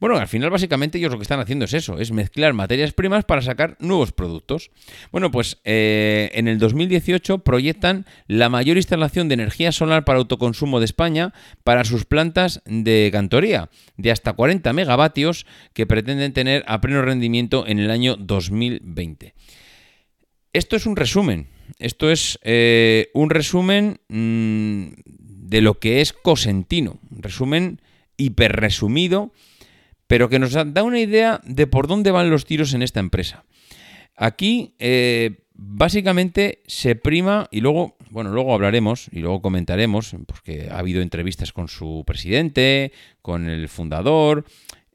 Bueno, 0.00 0.16
al 0.16 0.28
final 0.28 0.50
básicamente 0.50 0.98
ellos 0.98 1.12
lo 1.12 1.18
que 1.18 1.22
están 1.22 1.40
haciendo 1.40 1.64
es 1.64 1.74
eso, 1.74 1.98
es 1.98 2.12
mezclar 2.12 2.52
materias 2.52 2.92
primas 2.92 3.24
para 3.24 3.42
sacar 3.42 3.76
nuevos 3.80 4.12
productos. 4.12 4.70
Bueno, 5.12 5.30
pues 5.30 5.58
eh, 5.64 6.30
en 6.34 6.48
el 6.48 6.58
2018 6.58 7.38
proyectan 7.38 8.06
la 8.26 8.48
mayor 8.48 8.76
instalación 8.76 9.28
de 9.28 9.34
energía 9.34 9.72
solar 9.72 10.04
para 10.04 10.18
autoconsumo 10.18 10.78
de 10.78 10.86
España 10.86 11.32
para 11.62 11.84
sus 11.84 12.04
plantas 12.04 12.62
de 12.66 13.10
cantoría, 13.12 13.70
de 13.96 14.10
hasta 14.10 14.32
40 14.32 14.72
megavatios 14.72 15.46
que 15.72 15.86
pretenden 15.86 16.32
tener 16.32 16.64
a 16.66 16.80
pleno 16.80 17.02
rendimiento 17.02 17.66
en 17.66 17.78
el 17.78 17.90
año 17.90 18.16
2020. 18.16 19.34
Esto 20.52 20.76
es 20.76 20.86
un 20.86 20.94
resumen, 20.94 21.48
esto 21.78 22.10
es 22.10 22.38
eh, 22.42 23.10
un 23.12 23.30
resumen 23.30 23.98
mm, 24.08 24.86
de 25.06 25.60
lo 25.60 25.80
que 25.80 26.00
es 26.00 26.12
Cosentino, 26.12 27.00
un 27.10 27.22
resumen 27.22 27.80
hiperresumido 28.16 29.32
pero 30.14 30.28
que 30.28 30.38
nos 30.38 30.52
da 30.52 30.84
una 30.84 31.00
idea 31.00 31.40
de 31.44 31.66
por 31.66 31.88
dónde 31.88 32.12
van 32.12 32.30
los 32.30 32.44
tiros 32.44 32.72
en 32.72 32.82
esta 32.82 33.00
empresa. 33.00 33.44
Aquí, 34.14 34.76
eh, 34.78 35.42
básicamente, 35.54 36.62
se 36.68 36.94
prima, 36.94 37.48
y 37.50 37.60
luego, 37.60 37.96
bueno, 38.10 38.30
luego 38.30 38.54
hablaremos 38.54 39.08
y 39.10 39.18
luego 39.18 39.42
comentaremos, 39.42 40.14
porque 40.28 40.68
ha 40.70 40.78
habido 40.78 41.02
entrevistas 41.02 41.52
con 41.52 41.66
su 41.66 42.04
presidente, 42.06 42.92
con 43.22 43.48
el 43.48 43.68
fundador, 43.68 44.44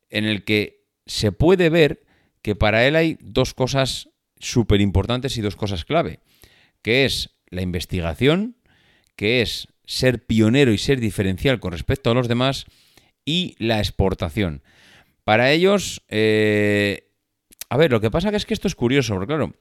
en 0.10 0.24
el 0.24 0.46
que 0.46 0.86
se 1.06 1.34
puede 1.34 1.70
ver 1.70 2.02
que 2.42 2.56
para 2.56 2.88
él 2.88 2.96
hay 2.96 3.18
dos 3.20 3.54
cosas 3.54 4.08
súper 4.38 4.80
importantes 4.80 5.36
y 5.36 5.42
dos 5.42 5.58
cosas 5.58 5.84
clave, 5.84 6.22
que 6.82 7.04
es 7.04 7.32
la 7.50 7.62
investigación, 7.62 8.56
que 9.18 9.42
es 9.42 9.68
ser 9.86 10.26
pionero 10.26 10.72
y 10.72 10.78
ser 10.78 11.02
diferencial 11.02 11.60
con 11.60 11.74
respecto 11.74 12.10
a 12.10 12.14
los 12.14 12.30
demás, 12.30 12.68
y 13.26 13.58
la 13.60 13.80
exportación. 13.80 14.64
Para 15.30 15.52
ellos, 15.52 16.02
eh, 16.10 17.04
a 17.70 17.78
ver, 17.78 17.92
lo 17.92 18.02
que 18.02 18.10
pasa 18.10 18.30
es 18.30 18.48
que 18.48 18.54
esto 18.56 18.68
es 18.68 18.74
curioso, 18.74 19.14
porque 19.14 19.28
claro, 19.28 19.54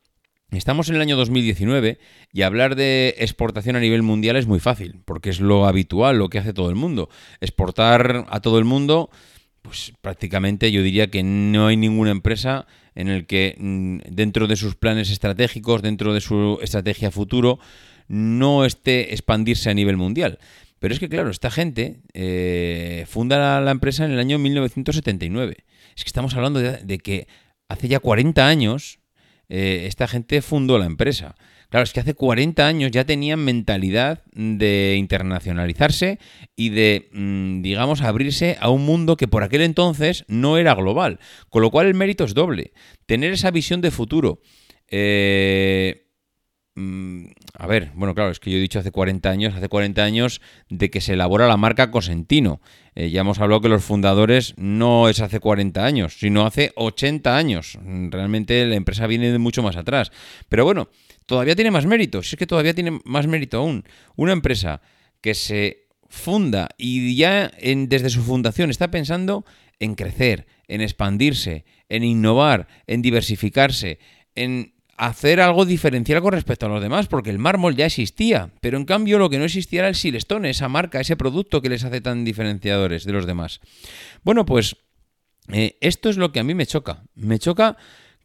estamos 0.51 0.89
en 0.89 0.95
el 0.95 1.03
año 1.03 1.15
2019 1.15 1.99
y 2.33 2.41
hablar 2.41 2.75
de 2.75 3.15
exportación 3.19 3.77
a 3.77 3.81
nivel 3.81 4.03
mundial 4.03 4.37
es 4.37 4.47
muy 4.47 4.61
fácil, 4.61 5.03
porque 5.05 5.29
es 5.29 5.41
lo 5.41 5.67
habitual, 5.67 6.17
lo 6.17 6.31
que 6.31 6.39
hace 6.39 6.55
todo 6.55 6.71
el 6.71 6.75
mundo. 6.75 7.11
Exportar 7.43 8.25
a 8.31 8.41
todo 8.41 8.59
el 8.59 8.65
mundo, 8.65 9.11
pues 9.61 9.93
prácticamente 10.01 10.73
yo 10.73 10.83
diría 10.83 11.11
que 11.11 11.23
no 11.23 11.67
hay 11.67 11.77
ninguna 11.77 12.13
empresa 12.13 12.67
en 12.95 13.09
el 13.09 13.27
que 13.27 13.55
mm, 13.59 13.99
dentro 14.09 14.47
de 14.47 14.57
sus 14.57 14.75
planes 14.75 15.11
estratégicos, 15.11 15.83
dentro 15.83 16.15
de 16.15 16.23
su 16.23 16.59
estrategia 16.63 17.11
futuro, 17.11 17.59
no 18.09 18.65
esté 18.65 19.13
expandirse 19.13 19.69
a 19.69 19.75
nivel 19.75 19.99
mundial. 19.99 20.39
Pero 20.79 20.95
es 20.95 21.01
que, 21.01 21.09
claro, 21.09 21.31
esta 21.31 21.51
gente 21.51 22.01
eh, 22.15 23.05
funda 23.09 23.61
la, 23.61 23.71
empresa 23.71 24.05
en 24.05 24.13
el 24.13 24.19
año 24.19 24.39
1979. 24.39 25.57
Es 25.97 26.05
que 26.05 26.09
estamos 26.09 26.35
hablando 26.35 26.61
de, 26.61 26.99
que 26.99 27.27
hace 27.69 27.89
ya 27.89 27.99
40 27.99 28.47
años 28.47 29.01
eh, 29.49 29.85
esta 29.87 30.07
gente 30.07 30.43
fundó 30.43 30.79
la 30.79 30.87
empresa. 30.87 31.35
Claro, 31.69 31.85
es 31.85 31.93
que 31.93 32.01
hace 32.01 32.15
40 32.15 32.67
años 32.67 32.91
ya 32.91 33.05
tenían 33.05 33.41
mentalidad 33.41 34.23
de 34.33 34.97
internacionalizarse 34.99 36.19
y 36.57 36.71
de, 36.71 37.11
mm, 37.13 37.61
digamos, 37.61 38.01
abrirse 38.01 38.57
a 38.61 38.71
un 38.71 38.87
mundo 38.87 39.17
que 39.17 39.29
por 39.29 39.43
aquel 39.43 39.61
entonces 39.61 40.25
no 40.29 40.57
era 40.57 40.75
global. 40.75 41.19
Con 41.51 41.63
lo 41.63 41.71
cual 41.71 41.87
el 41.87 41.95
mérito 41.95 42.25
es 42.25 42.33
doble. 42.33 42.73
Tener 43.07 43.33
esa 43.33 43.51
visión 43.51 43.81
de 43.83 43.91
futuro. 43.91 44.41
Eh, 44.89 46.08
a 47.55 47.67
ver, 47.67 47.91
bueno, 47.95 48.15
claro, 48.15 48.31
es 48.31 48.41
que 48.41 48.51
yo 48.51 48.59
he 48.59 48.61
dicho 48.61 48.79
hace 48.79 48.91
40 48.91 49.29
años, 49.29 49.55
hace 49.55 49.69
40 49.69 50.03
años 50.03 50.41
de 50.69 50.91
que 50.91 51.01
se 51.01 51.15
elabora 51.15 51.49
la 51.49 51.57
marca 51.57 51.91
Cosentino. 51.91 52.61
Eh, 52.95 53.11
ya 53.11 53.23
hemos 53.23 53.39
hablado 53.41 53.61
que 53.61 53.69
los 53.69 53.85
fundadores 53.85 54.55
no 54.57 55.09
es 55.09 55.21
hace 55.21 55.41
40 55.41 55.85
años, 55.85 56.17
sino 56.19 56.47
hace 56.47 56.73
80 56.77 57.37
años. 57.37 57.79
Realmente 57.83 58.65
la 58.67 58.77
empresa 58.77 59.07
viene 59.07 59.33
de 59.33 59.39
mucho 59.39 59.63
más 59.63 59.77
atrás. 59.77 60.13
Pero 60.49 60.65
bueno, 60.65 60.89
todavía 61.27 61.57
tiene 61.57 61.71
más 61.71 61.87
mérito, 61.87 62.23
si 62.23 62.35
es 62.35 62.39
que 62.39 62.47
todavía 62.47 62.75
tiene 62.75 63.01
más 63.05 63.27
mérito 63.27 63.59
aún. 63.59 63.85
Una 64.17 64.33
empresa 64.33 64.81
que 65.21 65.35
se 65.35 65.89
funda 66.09 66.69
y 66.79 67.17
ya 67.17 67.51
desde 67.61 68.11
su 68.11 68.23
fundación 68.23 68.71
está 68.71 68.91
pensando 68.91 69.45
en 69.79 69.95
crecer, 69.95 70.47
en 70.67 70.81
expandirse, 70.81 71.65
en 71.89 72.05
innovar, 72.05 72.67
en 72.87 73.03
diversificarse, 73.03 73.99
en 74.35 74.75
hacer 74.99 75.41
algo 75.41 75.65
diferencial 75.65 76.21
con 76.21 76.33
respecto 76.33 76.67
a 76.67 76.69
los 76.69 76.83
demás, 76.83 77.07
porque 77.07 77.31
el 77.31 77.39
mármol 77.39 77.77
ya 77.77 77.87
existía, 77.87 78.51
pero 78.61 78.77
en 78.77 78.85
cambio 78.85 79.19
lo 79.19 79.31
que 79.31 79.39
no 79.39 79.45
existía 79.45 79.81
era 79.81 79.89
el 79.89 79.95
Silestone, 79.95 80.51
esa 80.51 80.69
marca, 80.69 81.01
ese 81.01 81.17
producto 81.17 81.63
que 81.63 81.69
les 81.69 81.85
hace 81.85 82.01
tan 82.01 82.25
diferenciadores 82.25 83.05
de 83.05 83.13
los 83.13 83.25
demás. 83.25 83.61
Bueno, 84.25 84.45
pues 84.45 84.77
eh, 85.53 85.79
esto 85.81 86.11
es 86.11 86.17
lo 86.17 86.33
que 86.33 86.41
a 86.41 86.45
mí 86.45 86.55
me 86.55 86.67
choca. 86.67 87.05
Me 87.15 87.39
choca 87.39 87.77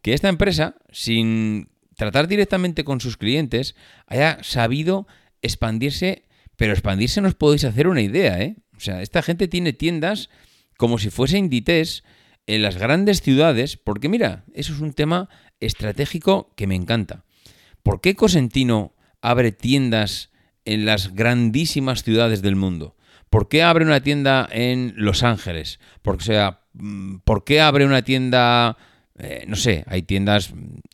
que 0.02 0.14
esta 0.14 0.30
empresa, 0.30 0.76
sin 0.92 1.70
tratar 1.96 2.28
directamente 2.28 2.84
con 2.84 3.00
sus 3.00 3.18
clientes, 3.18 3.76
haya 4.08 4.40
sabido 4.42 5.08
expandirse, 5.44 6.24
pero 6.58 6.74
expandirse 6.74 7.22
no 7.22 7.28
os 7.28 7.36
podéis 7.36 7.66
hacer 7.66 7.88
una 7.88 8.02
idea, 8.02 8.42
¿eh? 8.42 8.56
O 8.76 8.80
sea, 8.80 9.04
esta 9.04 9.22
gente 9.22 9.48
tiene 9.48 9.74
tiendas 9.74 10.30
como 10.78 10.98
si 10.98 11.12
fuese 11.12 11.38
Inditex 11.38 12.04
en 12.48 12.62
las 12.62 12.78
grandes 12.78 13.22
ciudades, 13.22 13.78
porque 13.78 14.10
mira, 14.10 14.44
eso 14.54 14.74
es 14.74 14.80
un 14.80 14.94
tema 14.94 15.30
estratégico 15.66 16.52
que 16.56 16.68
me 16.68 16.76
encanta. 16.76 17.24
¿Por 17.84 18.02
qué 18.02 18.16
Cosentino 18.16 18.94
abre 19.22 19.52
tiendas 19.52 20.32
en 20.66 20.86
las 20.86 21.14
grandísimas 21.14 22.04
ciudades 22.04 22.42
del 22.42 22.56
mundo? 22.56 22.96
¿Por 23.30 23.50
qué 23.50 23.64
abre 23.64 23.84
una 23.84 24.04
tienda 24.04 24.48
en 24.52 24.94
Los 24.96 25.24
Ángeles? 25.24 25.80
Por, 26.04 26.22
sea, 26.22 26.60
mm, 26.74 27.18
¿por 27.24 27.44
qué 27.44 27.62
abre 27.62 27.84
una 27.84 28.04
tienda, 28.04 28.78
eh, 29.18 29.46
no 29.48 29.56
sé, 29.56 29.84
hay 29.88 30.04
tiendas, 30.04 30.54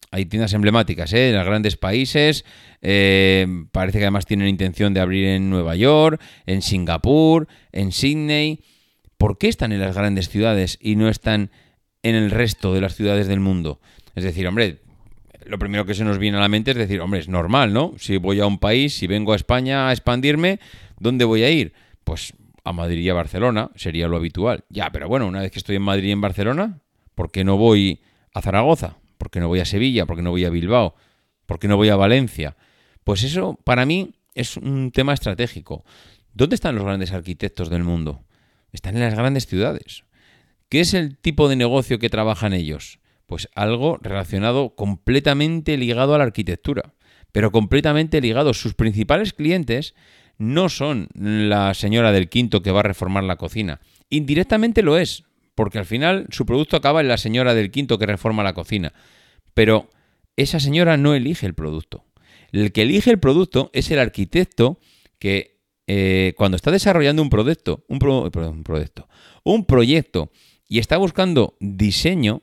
hay 0.10 0.26
tiendas 0.26 0.54
emblemáticas 0.54 1.12
¿eh? 1.12 1.32
en 1.32 1.36
los 1.36 1.46
grandes 1.46 1.76
países, 1.76 2.46
eh, 2.82 3.46
parece 3.74 3.98
que 4.00 4.06
además 4.06 4.26
tienen 4.26 4.48
intención 4.48 4.94
de 4.94 5.02
abrir 5.02 5.26
en 5.26 5.50
Nueva 5.50 5.76
York, 5.76 6.22
en 6.46 6.62
Singapur, 6.62 7.50
en 7.74 7.92
Sydney. 7.92 8.62
¿Por 9.18 9.38
qué 9.38 9.50
están 9.50 9.74
en 9.74 9.82
las 9.82 9.96
grandes 9.96 10.30
ciudades 10.30 10.80
y 10.82 10.96
no 10.96 11.10
están 11.10 11.52
en 12.04 12.16
el 12.16 12.32
resto 12.32 12.74
de 12.74 12.80
las 12.80 12.96
ciudades 12.96 13.28
del 13.28 13.42
mundo? 13.42 13.82
Es 14.20 14.26
decir, 14.26 14.46
hombre, 14.48 14.82
lo 15.46 15.58
primero 15.58 15.86
que 15.86 15.94
se 15.94 16.04
nos 16.04 16.18
viene 16.18 16.38
a 16.38 16.42
la 16.42 16.50
mente 16.50 16.72
es 16.72 16.78
decir, 16.78 17.00
hombre, 17.00 17.22
es 17.22 17.30
normal, 17.30 17.72
¿no? 17.72 17.94
Si 17.98 18.18
voy 18.18 18.42
a 18.42 18.46
un 18.46 18.60
país, 18.60 18.96
si 18.96 19.08
vengo 19.08 19.32
a 19.32 19.38
España 19.38 19.88
a 19.88 19.94
expandirme, 19.94 20.60
¿dónde 21.00 21.24
voy 21.24 21.44
a 21.44 21.50
ir? 21.50 21.72
Pues 22.04 22.34
a 22.66 22.74
Madrid 22.74 23.00
y 23.00 23.10
a 23.10 23.14
Barcelona, 23.14 23.72
sería 23.76 24.10
lo 24.10 24.18
habitual. 24.18 24.66
Ya, 24.70 24.92
pero 24.92 25.08
bueno, 25.08 25.26
una 25.26 25.40
vez 25.40 25.52
que 25.52 25.60
estoy 25.60 25.78
en 25.78 25.84
Madrid 25.84 26.10
y 26.10 26.12
en 26.12 26.20
Barcelona, 26.20 26.82
¿por 27.16 27.32
qué 27.32 27.46
no 27.46 27.56
voy 27.56 28.02
a 28.34 28.42
Zaragoza? 28.42 28.98
¿Por 29.18 29.30
qué 29.30 29.40
no 29.40 29.48
voy 29.48 29.62
a 29.62 29.66
Sevilla? 29.66 30.06
¿Por 30.06 30.18
qué 30.18 30.22
no 30.22 30.32
voy 30.32 30.44
a 30.44 30.50
Bilbao? 30.50 30.96
¿Por 31.46 31.60
qué 31.60 31.70
no 31.70 31.78
voy 31.78 31.88
a 31.88 31.96
Valencia? 31.96 32.58
Pues 33.06 33.24
eso, 33.24 33.58
para 33.64 33.86
mí, 33.86 34.12
es 34.36 34.58
un 34.58 34.92
tema 34.92 35.14
estratégico. 35.14 35.86
¿Dónde 36.34 36.56
están 36.56 36.76
los 36.76 36.84
grandes 36.84 37.14
arquitectos 37.14 37.70
del 37.70 37.84
mundo? 37.84 38.24
Están 38.72 38.96
en 38.96 39.02
las 39.02 39.16
grandes 39.16 39.48
ciudades. 39.48 40.04
¿Qué 40.70 40.82
es 40.82 40.94
el 40.94 41.18
tipo 41.18 41.50
de 41.50 41.56
negocio 41.56 41.98
que 41.98 42.10
trabajan 42.10 42.54
ellos? 42.54 43.00
Pues 43.30 43.48
algo 43.54 44.00
relacionado 44.02 44.76
completamente 44.76 45.78
ligado 45.78 46.16
a 46.16 46.18
la 46.18 46.24
arquitectura, 46.24 46.96
pero 47.32 47.52
completamente 47.52 48.20
ligado. 48.22 48.56
Sus 48.56 48.74
principales 48.74 49.34
clientes 49.34 49.94
no 50.40 50.68
son 50.68 51.10
la 51.14 51.76
señora 51.76 52.12
del 52.12 52.28
quinto 52.28 52.64
que 52.64 52.72
va 52.72 52.80
a 52.80 52.84
reformar 52.84 53.24
la 53.24 53.36
cocina. 53.36 53.82
Indirectamente 54.10 54.82
lo 54.82 54.98
es, 54.98 55.26
porque 55.54 55.78
al 55.78 55.86
final 55.86 56.26
su 56.32 56.48
producto 56.48 56.76
acaba 56.76 57.02
en 57.02 57.08
la 57.08 57.18
señora 57.18 57.54
del 57.54 57.70
quinto 57.70 58.00
que 58.00 58.08
reforma 58.08 58.42
la 58.42 58.54
cocina. 58.54 58.94
Pero 59.54 59.92
esa 60.36 60.60
señora 60.60 60.98
no 60.98 61.14
elige 61.14 61.46
el 61.46 61.54
producto. 61.54 62.06
El 62.52 62.72
que 62.72 62.82
elige 62.82 63.12
el 63.12 63.20
producto 63.20 63.70
es 63.74 63.92
el 63.92 64.00
arquitecto 64.00 64.80
que 65.20 65.60
eh, 65.86 66.34
cuando 66.36 66.56
está 66.56 66.72
desarrollando 66.72 67.22
un 67.22 67.30
proyecto, 67.30 67.86
un, 67.90 68.04
un 68.04 68.64
proyecto, 68.64 69.08
un 69.44 69.66
proyecto 69.66 70.32
y 70.68 70.80
está 70.80 70.98
buscando 70.98 71.58
diseño, 71.60 72.42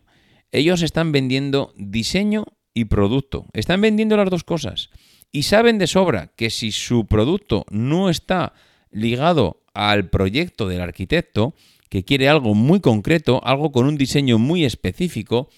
ellos 0.52 0.82
están 0.82 1.12
vendiendo 1.12 1.72
diseño 1.76 2.44
y 2.74 2.86
producto. 2.86 3.46
Están 3.52 3.80
vendiendo 3.80 4.16
las 4.16 4.30
dos 4.30 4.44
cosas. 4.44 4.90
Y 5.32 5.42
saben 5.42 5.78
de 5.78 5.86
sobra 5.86 6.32
que 6.36 6.50
si 6.50 6.72
su 6.72 7.06
producto 7.06 7.64
no 7.70 8.10
está 8.10 8.54
ligado 8.90 9.62
al 9.74 10.08
proyecto 10.08 10.68
del 10.68 10.80
arquitecto, 10.80 11.54
que 11.88 12.04
quiere 12.04 12.28
algo 12.28 12.54
muy 12.54 12.80
concreto, 12.80 13.40
algo 13.44 13.72
con 13.72 13.86
un 13.86 13.96
diseño 13.96 14.38
muy 14.38 14.64
específico, 14.64 15.48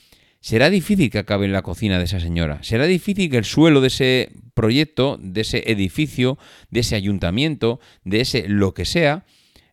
será 0.41 0.71
difícil 0.71 1.11
que 1.11 1.19
acabe 1.19 1.47
en 1.47 1.53
la 1.53 1.63
cocina 1.63 1.99
de 1.99 2.05
esa 2.05 2.21
señora. 2.21 2.63
Será 2.63 2.87
difícil 2.87 3.31
que 3.31 3.39
el 3.39 3.45
suelo 3.45 3.81
de 3.81 3.89
ese 3.89 4.33
proyecto, 4.55 5.19
de 5.21 5.41
ese 5.41 5.71
edificio, 5.71 6.39
de 6.71 6.81
ese 6.81 6.97
ayuntamiento, 6.97 7.81
de 8.05 8.21
ese 8.21 8.49
lo 8.49 8.75
que 8.75 8.85
sea, 8.85 9.25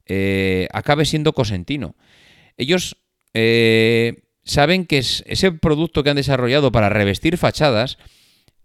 eh, 0.05 0.67
acabe 0.71 1.05
siendo 1.05 1.33
cosentino. 1.33 1.95
ellos 2.57 2.97
eh, 3.33 4.24
saben 4.45 4.85
que 4.85 4.99
ese 4.99 5.51
producto 5.51 6.03
que 6.03 6.11
han 6.11 6.15
desarrollado 6.15 6.71
para 6.71 6.89
revestir 6.89 7.37
fachadas 7.37 7.97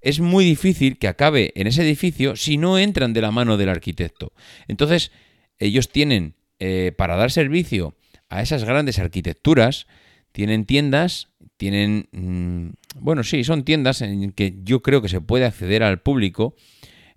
es 0.00 0.20
muy 0.20 0.44
difícil 0.44 0.98
que 0.98 1.08
acabe 1.08 1.52
en 1.56 1.66
ese 1.66 1.82
edificio 1.82 2.36
si 2.36 2.56
no 2.56 2.78
entran 2.78 3.12
de 3.12 3.22
la 3.22 3.30
mano 3.30 3.56
del 3.56 3.68
arquitecto. 3.68 4.32
Entonces, 4.68 5.10
ellos 5.58 5.88
tienen, 5.90 6.36
eh, 6.58 6.92
para 6.96 7.16
dar 7.16 7.30
servicio 7.30 7.96
a 8.28 8.42
esas 8.42 8.64
grandes 8.64 8.98
arquitecturas, 8.98 9.86
tienen 10.32 10.64
tiendas, 10.64 11.28
tienen, 11.56 12.08
mm, 12.12 13.00
bueno, 13.00 13.24
sí, 13.24 13.44
son 13.44 13.64
tiendas 13.64 14.00
en 14.02 14.32
que 14.32 14.54
yo 14.62 14.80
creo 14.80 15.02
que 15.02 15.08
se 15.08 15.20
puede 15.20 15.44
acceder 15.44 15.82
al 15.82 16.00
público, 16.00 16.54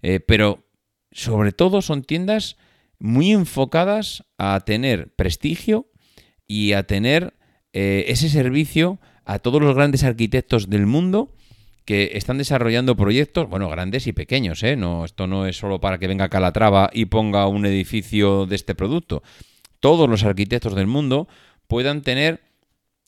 eh, 0.01 0.19
pero 0.19 0.65
sobre 1.11 1.51
todo 1.51 1.81
son 1.81 2.03
tiendas 2.03 2.57
muy 2.99 3.31
enfocadas 3.31 4.25
a 4.37 4.59
tener 4.65 5.13
prestigio 5.13 5.89
y 6.47 6.73
a 6.73 6.83
tener 6.83 7.33
eh, 7.73 8.05
ese 8.07 8.29
servicio 8.29 8.99
a 9.25 9.39
todos 9.39 9.61
los 9.61 9.75
grandes 9.75 10.03
arquitectos 10.03 10.69
del 10.69 10.85
mundo 10.85 11.33
que 11.85 12.11
están 12.13 12.37
desarrollando 12.37 12.95
proyectos, 12.95 13.49
bueno, 13.49 13.69
grandes 13.69 14.07
y 14.07 14.13
pequeños, 14.13 14.63
¿eh? 14.63 14.75
No, 14.75 15.03
esto 15.03 15.27
no 15.27 15.47
es 15.47 15.57
solo 15.57 15.81
para 15.81 15.97
que 15.97 16.07
venga 16.07 16.29
Calatrava 16.29 16.89
y 16.93 17.05
ponga 17.05 17.47
un 17.47 17.65
edificio 17.65 18.45
de 18.45 18.55
este 18.55 18.73
producto. 18.73 19.21
Todos 19.81 20.09
los 20.09 20.23
arquitectos 20.23 20.75
del 20.75 20.87
mundo 20.87 21.27
puedan 21.67 22.01
tener 22.01 22.41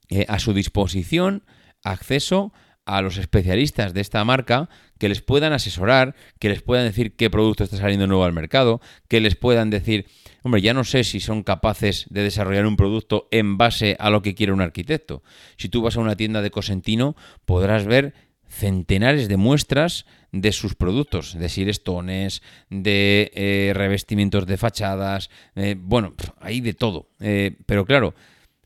eh, 0.09 0.25
a 0.27 0.39
su 0.39 0.53
disposición 0.53 1.43
acceso 1.83 2.51
a 2.85 3.01
los 3.01 3.17
especialistas 3.17 3.93
de 3.93 4.01
esta 4.01 4.23
marca 4.23 4.69
que 4.99 5.09
les 5.09 5.21
puedan 5.21 5.53
asesorar, 5.53 6.15
que 6.39 6.49
les 6.49 6.61
puedan 6.61 6.85
decir 6.85 7.15
qué 7.15 7.29
producto 7.29 7.63
está 7.63 7.77
saliendo 7.77 8.07
nuevo 8.07 8.25
al 8.25 8.33
mercado, 8.33 8.81
que 9.07 9.21
les 9.21 9.35
puedan 9.35 9.69
decir, 9.69 10.05
hombre, 10.45 10.61
ya 10.61 10.75
no 10.75 10.83
sé 10.83 11.03
si 11.03 11.19
son 11.19 11.41
capaces 11.41 12.05
de 12.11 12.21
desarrollar 12.21 12.67
un 12.67 12.77
producto 12.77 13.27
en 13.31 13.57
base 13.57 13.97
a 13.99 14.11
lo 14.11 14.21
que 14.21 14.35
quiere 14.35 14.53
un 14.53 14.61
arquitecto. 14.61 15.23
Si 15.57 15.69
tú 15.69 15.81
vas 15.81 15.97
a 15.97 16.01
una 16.01 16.15
tienda 16.15 16.43
de 16.43 16.51
Cosentino, 16.51 17.15
podrás 17.45 17.85
ver 17.85 18.13
centenares 18.47 19.27
de 19.27 19.37
muestras 19.37 20.05
de 20.31 20.51
sus 20.51 20.75
productos, 20.75 21.33
de 21.37 21.49
sirestones, 21.49 22.43
de 22.69 23.31
eh, 23.33 23.71
revestimientos 23.73 24.45
de 24.45 24.57
fachadas, 24.57 25.31
eh, 25.55 25.75
bueno, 25.79 26.13
hay 26.39 26.61
de 26.61 26.75
todo. 26.75 27.09
Eh, 27.19 27.55
pero 27.65 27.85
claro, 27.85 28.13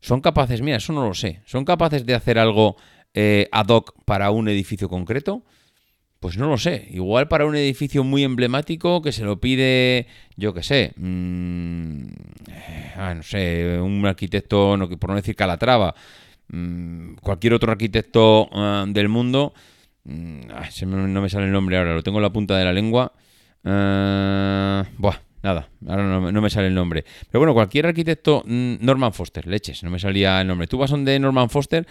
son 0.02 0.20
capaces, 0.20 0.62
mira, 0.62 0.78
eso 0.78 0.92
no 0.92 1.08
lo 1.08 1.14
sé, 1.14 1.42
son 1.46 1.64
capaces 1.64 2.06
de 2.06 2.14
hacer 2.14 2.40
algo 2.40 2.76
ad 3.52 3.68
hoc 3.68 4.04
para 4.06 4.32
un 4.32 4.48
edificio 4.50 4.88
concreto. 4.88 5.44
Pues 6.20 6.38
no 6.38 6.50
lo 6.50 6.58
sé. 6.58 6.88
Igual 6.92 7.28
para 7.30 7.46
un 7.46 7.56
edificio 7.56 8.04
muy 8.04 8.24
emblemático 8.24 9.02
que 9.02 9.12
se 9.14 9.24
lo 9.24 9.40
pide, 9.40 10.08
yo 10.36 10.54
qué 10.54 10.64
sé, 10.64 10.94
mm, 10.98 12.08
ah, 12.98 13.14
no 13.16 13.24
sé, 13.24 13.80
un 13.80 14.06
arquitecto, 14.06 14.78
por 15.00 15.10
no 15.12 15.16
decir 15.16 15.36
Calatrava, 15.36 15.96
mm, 16.50 17.16
cualquier 17.22 17.54
otro 17.54 17.72
arquitecto 17.72 18.50
ah, 18.52 18.86
del 18.88 19.08
mundo, 19.08 19.54
mm, 20.04 20.42
no 20.86 21.22
me 21.22 21.30
sale 21.30 21.46
el 21.46 21.52
nombre 21.54 21.78
ahora, 21.78 21.94
lo 21.96 22.04
tengo 22.04 22.18
en 22.18 22.24
la 22.24 22.34
punta 22.34 22.58
de 22.58 22.66
la 22.66 22.74
lengua. 22.74 23.14
Ah, 23.64 24.86
buah, 24.98 25.22
nada, 25.44 25.70
ahora 25.88 26.04
no, 26.04 26.32
no, 26.32 26.42
me 26.42 26.50
sale 26.50 26.68
el 26.68 26.76
nombre. 26.76 27.06
Pero 27.32 27.40
bueno, 27.40 27.54
cualquier 27.54 27.86
arquitecto, 27.88 28.44
Norman 28.46 29.14
Foster, 29.14 29.48
leches, 29.48 29.84
no 29.84 29.90
me 29.90 30.00
salía 30.00 30.42
el 30.42 30.48
nombre. 30.48 30.68
Tú 30.68 30.78
vas 30.78 30.92
donde 30.92 31.18
Norman 31.20 31.50
Foster 31.50 31.88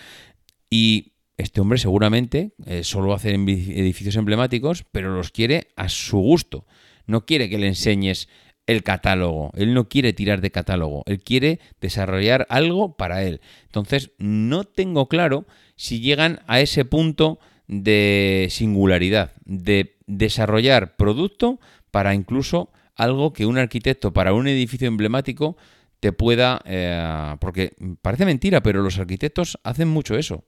y 0.70 1.12
este 1.38 1.60
hombre 1.60 1.78
seguramente 1.78 2.52
eh, 2.66 2.82
solo 2.82 3.14
hace 3.14 3.30
edificios 3.30 4.16
emblemáticos, 4.16 4.84
pero 4.90 5.14
los 5.14 5.30
quiere 5.30 5.68
a 5.76 5.88
su 5.88 6.18
gusto. 6.18 6.66
No 7.06 7.24
quiere 7.24 7.48
que 7.48 7.58
le 7.58 7.68
enseñes 7.68 8.28
el 8.66 8.82
catálogo. 8.82 9.52
Él 9.54 9.72
no 9.72 9.88
quiere 9.88 10.12
tirar 10.12 10.40
de 10.40 10.50
catálogo. 10.50 11.04
Él 11.06 11.22
quiere 11.22 11.60
desarrollar 11.80 12.46
algo 12.50 12.96
para 12.96 13.22
él. 13.22 13.40
Entonces, 13.64 14.10
no 14.18 14.64
tengo 14.64 15.08
claro 15.08 15.46
si 15.76 16.00
llegan 16.00 16.40
a 16.48 16.60
ese 16.60 16.84
punto 16.84 17.38
de 17.68 18.48
singularidad, 18.50 19.32
de 19.44 19.96
desarrollar 20.06 20.96
producto 20.96 21.60
para 21.90 22.14
incluso 22.14 22.70
algo 22.96 23.32
que 23.32 23.46
un 23.46 23.58
arquitecto 23.58 24.12
para 24.12 24.32
un 24.32 24.48
edificio 24.48 24.88
emblemático 24.88 25.56
te 26.00 26.12
pueda... 26.12 26.60
Eh, 26.64 27.36
porque 27.40 27.74
parece 28.02 28.24
mentira, 28.24 28.62
pero 28.62 28.82
los 28.82 28.98
arquitectos 28.98 29.58
hacen 29.62 29.88
mucho 29.88 30.16
eso. 30.16 30.44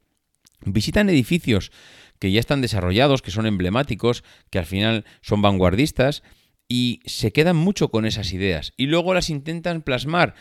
Visitan 0.65 1.09
edificios 1.09 1.73
que 2.19 2.31
ya 2.31 2.41
están 2.41 2.61
desarrollados, 2.61 3.23
que 3.23 3.31
son 3.31 3.47
emblemáticos, 3.47 4.25
que 4.51 4.59
al 4.59 4.67
final 4.67 5.05
son 5.23 5.43
vanguardistas 5.43 6.23
y 6.69 7.01
se 7.05 7.33
quedan 7.33 7.57
mucho 7.57 7.91
con 7.91 8.07
esas 8.07 8.33
ideas 8.33 8.73
y 8.77 8.87
luego 8.87 9.13
las 9.13 9.31
intentan 9.31 9.83
plasmar 9.83 10.35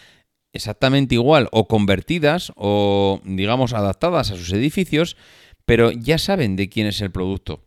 exactamente 0.53 1.15
igual 1.15 1.47
o 1.51 1.67
convertidas 1.67 2.51
o 2.55 3.21
digamos 3.23 3.73
adaptadas 3.73 4.31
a 4.31 4.35
sus 4.35 4.51
edificios, 4.53 5.17
pero 5.65 5.91
ya 5.91 6.17
saben 6.17 6.55
de 6.55 6.69
quién 6.69 6.87
es 6.87 7.01
el 7.01 7.11
producto. 7.11 7.63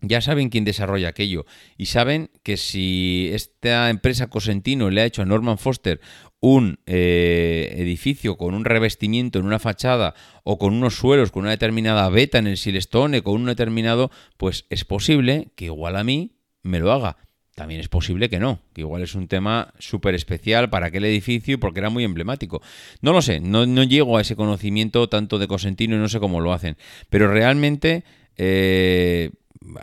Ya 0.00 0.20
saben 0.20 0.48
quién 0.48 0.64
desarrolla 0.64 1.08
aquello 1.08 1.44
y 1.76 1.86
saben 1.86 2.30
que 2.44 2.56
si 2.56 3.30
esta 3.32 3.90
empresa 3.90 4.30
Cosentino 4.30 4.90
le 4.90 5.00
ha 5.00 5.04
hecho 5.04 5.22
a 5.22 5.26
Norman 5.26 5.58
Foster 5.58 6.00
un 6.40 6.78
eh, 6.86 7.74
edificio 7.76 8.36
con 8.36 8.54
un 8.54 8.64
revestimiento 8.64 9.38
en 9.38 9.46
una 9.46 9.58
fachada 9.58 10.14
o 10.44 10.58
con 10.58 10.72
unos 10.72 10.94
suelos 10.94 11.32
con 11.32 11.42
una 11.42 11.50
determinada 11.50 12.08
beta 12.08 12.38
en 12.38 12.46
el 12.46 12.56
silestone, 12.56 13.22
con 13.22 13.34
un 13.34 13.46
determinado, 13.46 14.10
pues 14.36 14.66
es 14.70 14.84
posible 14.84 15.48
que 15.56 15.66
igual 15.66 15.96
a 15.96 16.04
mí 16.04 16.36
me 16.62 16.78
lo 16.78 16.92
haga. 16.92 17.16
También 17.54 17.80
es 17.80 17.88
posible 17.88 18.28
que 18.28 18.38
no, 18.38 18.60
que 18.72 18.82
igual 18.82 19.02
es 19.02 19.16
un 19.16 19.26
tema 19.26 19.74
súper 19.80 20.14
especial 20.14 20.70
para 20.70 20.86
aquel 20.86 21.04
edificio 21.04 21.58
porque 21.58 21.80
era 21.80 21.90
muy 21.90 22.04
emblemático. 22.04 22.62
No 23.02 23.12
lo 23.12 23.20
sé, 23.20 23.40
no, 23.40 23.64
llego 23.82 24.16
a 24.16 24.20
ese 24.20 24.36
conocimiento 24.36 25.08
tanto 25.08 25.40
de 25.40 25.48
Cosentino 25.48 25.96
y 25.96 25.98
no 25.98 26.08
sé 26.08 26.20
cómo 26.20 26.40
lo 26.40 26.52
hacen. 26.52 26.76
Pero 27.10 27.26
realmente 27.26 28.04
eh, 28.36 29.32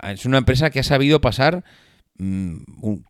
es 0.03 0.25
una 0.25 0.37
empresa 0.37 0.69
que 0.69 0.79
ha 0.79 0.83
sabido 0.83 1.19
pasar 1.19 1.65
mm, 2.17 2.59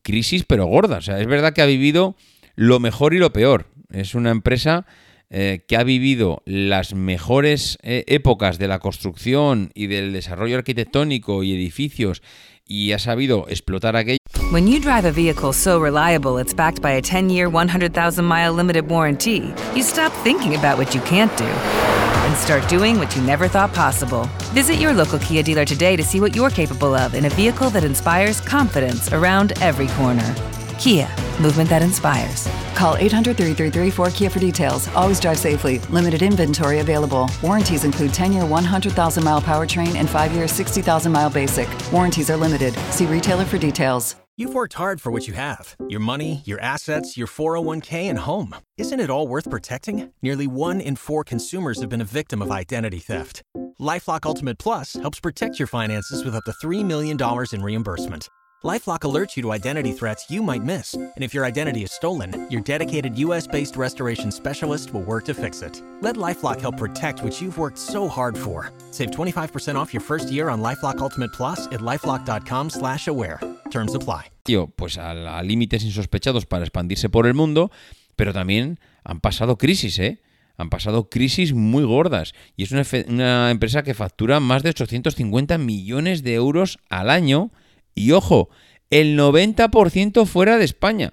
crisis 0.01 0.45
pero 0.45 0.65
gorda. 0.65 0.97
O 0.97 1.01
sea, 1.01 1.19
es 1.19 1.27
verdad 1.27 1.53
que 1.53 1.62
ha 1.62 1.67
vivido 1.67 2.15
lo 2.56 2.80
mejor 2.80 3.13
y 3.13 3.18
lo 3.18 3.32
peor. 3.32 3.68
Es 3.91 4.15
una 4.15 4.32
empresa 4.32 4.86
eh, 5.30 5.63
que 5.68 5.76
ha 5.76 5.84
vivido 5.84 6.41
las 6.46 6.94
mejores 6.94 7.78
eh, 7.82 8.04
épocas 8.08 8.60
de 8.60 8.68
la 8.68 8.80
construcción 8.80 9.72
y 9.74 9.88
del 9.88 10.13
desarrollo 10.13 10.58
arquitectónico 10.58 11.44
y 11.44 11.54
edificios 11.54 12.22
y 12.68 12.91
ha 12.94 13.00
sabido 13.00 13.48
explotar 13.50 13.96
aquello. 13.96 14.20
When 14.52 14.68
you 14.68 14.80
drive 14.80 15.06
a 15.06 15.12
vehicle 15.12 15.54
so 15.54 15.80
reliable 15.80 16.38
it's 16.38 16.54
backed 16.54 16.82
by 16.82 16.91
a 16.91 17.02
10-year, 17.02 17.50
100,000-mile 17.50 18.54
limited 18.54 18.88
warranty, 18.88 19.54
you 19.76 19.84
stop 19.84 20.12
thinking 20.24 20.56
about 20.56 20.78
what 20.78 20.94
you 20.94 21.02
can't 21.02 21.36
do 21.38 21.46
and 21.46 22.36
start 22.38 22.68
doing 22.70 22.98
what 22.98 23.15
you 23.15 23.22
never 23.24 23.48
thought 23.48 23.74
possible. 23.74 24.30
Visit 24.54 24.76
your 24.76 24.94
local 24.94 25.20
Kia 25.20 25.44
dealer 25.44 25.65
today 25.65 25.96
to 25.96 26.04
see 26.04 26.20
what 26.20 26.36
you're 26.36 26.50
capable 26.50 26.94
of 26.94 27.13
in 27.13 27.26
a 27.26 27.30
vehicle 27.30 27.70
that 27.72 27.84
inspires 27.84 28.41
confidence 28.41 29.12
around 29.12 29.54
every 29.62 29.88
corner. 29.98 30.36
Kia, 30.80 31.08
movement 31.42 31.70
that 31.70 31.82
inspires. 31.82 32.48
Call 32.76 32.96
800 32.98 33.38
333 33.38 33.92
4KIA 33.92 34.32
for 34.32 34.40
details. 34.40 34.88
Always 34.90 35.20
drive 35.20 35.38
safely. 35.38 35.80
Limited 35.90 36.22
inventory 36.22 36.80
available. 36.80 37.30
Warranties 37.42 37.84
include 37.84 38.14
10 38.14 38.34
year 38.34 38.46
100,000 38.46 39.24
mile 39.24 39.42
powertrain 39.42 39.96
and 39.96 40.10
5 40.10 40.34
year 40.34 40.48
60,000 40.48 41.12
mile 41.12 41.30
basic. 41.30 41.68
Warranties 41.92 42.30
are 42.30 42.38
limited. 42.38 42.74
See 42.92 43.06
retailer 43.06 43.46
for 43.46 43.58
details. 43.58 44.16
You've 44.38 44.54
worked 44.54 44.74
hard 44.74 45.00
for 45.00 45.14
what 45.14 45.30
you 45.30 45.34
have 45.34 45.78
your 45.88 46.02
money, 46.02 46.42
your 46.44 46.60
assets, 46.60 47.16
your 47.16 47.28
401k, 47.28 48.10
and 48.10 48.20
home. 48.20 48.54
Isn't 48.78 49.00
it 49.00 49.10
all 49.10 49.30
worth 49.30 49.50
protecting? 49.50 50.12
Nearly 50.22 50.46
one 50.46 50.82
in 50.82 50.98
four 50.98 51.24
consumers 51.24 51.80
have 51.80 51.90
been 51.90 52.02
a 52.02 52.12
victim 52.20 52.42
of 52.42 52.52
identity 52.52 53.00
theft. 53.00 53.44
Lifelock 53.80 54.26
Ultimate 54.26 54.58
Plus 54.58 54.94
helps 54.96 55.22
protect 55.22 55.58
your 55.58 55.68
finances 55.68 56.26
with 56.26 56.36
up 56.36 56.44
to 56.46 56.52
$3 56.52 56.84
million 56.84 57.18
in 57.54 57.64
reimbursement. 57.64 58.28
LifeLock 58.65 59.01
alerts 59.01 59.36
you 59.36 59.43
to 59.43 59.51
identity 59.51 59.91
threats 59.91 60.32
you 60.32 60.41
might 60.41 60.63
miss, 60.63 60.95
and 60.95 61.23
if 61.23 61.36
your 61.36 61.45
identity 61.45 61.84
is 61.84 61.91
stolen, 61.91 62.47
your 62.49 62.62
dedicated 62.62 63.15
U.S.-based 63.19 63.78
restoration 63.78 64.32
specialist 64.32 64.91
will 64.91 65.04
work 65.04 65.23
to 65.25 65.36
fix 65.36 65.62
it. 65.62 65.84
Let 66.01 66.15
LifeLock 66.15 66.60
help 66.62 66.78
protect 66.78 67.21
what 67.21 67.39
you've 67.39 67.60
worked 67.60 67.78
so 67.78 68.08
hard 68.08 68.36
for. 68.36 68.71
Save 68.89 69.12
25% 69.12 69.75
off 69.75 69.93
your 69.93 70.01
first 70.01 70.32
year 70.32 70.49
on 70.49 70.63
LifeLock 70.63 70.97
Ultimate 70.97 71.32
Plus 71.32 71.67
at 71.67 71.82
lifeLock.com/aware. 71.82 73.39
Terms 73.69 73.93
apply. 73.93 74.32
Pues 74.75 74.97
a, 74.97 75.38
a 75.38 75.43
límites 75.43 75.84
insospechados 75.84 76.47
para 76.47 76.63
expandirse 76.63 77.08
por 77.08 77.28
el 77.28 77.36
mundo, 77.36 77.69
pero 78.15 78.34
también 78.34 78.80
han 79.04 79.19
pasado 79.19 79.60
crisis, 79.60 79.99
¿eh? 79.99 80.23
han 80.58 80.71
pasado 80.71 81.10
crisis 81.10 81.54
muy 81.54 81.84
gordas 81.84 82.34
y 82.58 82.63
es 82.63 82.71
una, 82.71 82.84
una, 83.10 83.51
empresa 83.51 83.84
que 83.84 83.93
factura 83.93 84.39
más 84.39 84.63
de 84.63 84.69
850 84.69 85.60
millones 85.60 86.23
de 86.23 86.34
euros 86.34 86.80
al 86.89 87.12
año 87.12 87.51
y 87.95 88.12
ojo, 88.12 88.49
el 88.89 89.17
90% 89.17 90.25
fuera 90.25 90.58
de 90.58 90.65
España. 90.65 91.12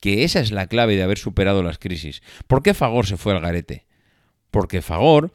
Que 0.00 0.24
esa 0.24 0.40
es 0.40 0.52
la 0.52 0.66
clave 0.66 0.96
de 0.96 1.02
haber 1.02 1.18
superado 1.18 1.62
las 1.62 1.78
crisis. 1.78 2.22
¿Por 2.46 2.62
qué 2.62 2.72
Fagor 2.72 3.06
se 3.06 3.16
fue 3.16 3.32
al 3.32 3.40
garete? 3.40 3.86
Porque 4.50 4.80
Fagor 4.80 5.32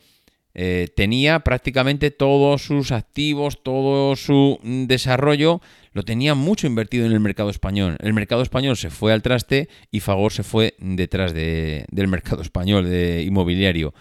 eh, 0.56 0.88
tenía 0.96 1.40
prácticamente 1.40 2.12
todos 2.12 2.64
sus 2.64 2.92
activos, 2.92 3.64
todo 3.64 4.16
su 4.16 4.60
desarrollo, 4.64 5.62
lo 5.94 6.04
tenía 6.04 6.36
mucho 6.36 6.68
invertido 6.68 7.06
en 7.06 7.12
el 7.12 7.20
mercado 7.20 7.50
español. 7.50 7.98
El 8.00 8.14
mercado 8.14 8.42
español 8.42 8.78
se 8.78 8.90
fue 8.90 9.14
al 9.14 9.22
traste 9.22 9.68
y 9.92 10.00
Fagor 10.00 10.32
se 10.32 10.44
fue 10.44 10.76
detrás 10.80 11.34
del 11.34 12.08
mercado 12.08 12.42
español 12.42 12.90
de 12.90 13.24
inmobiliario. 13.24 13.94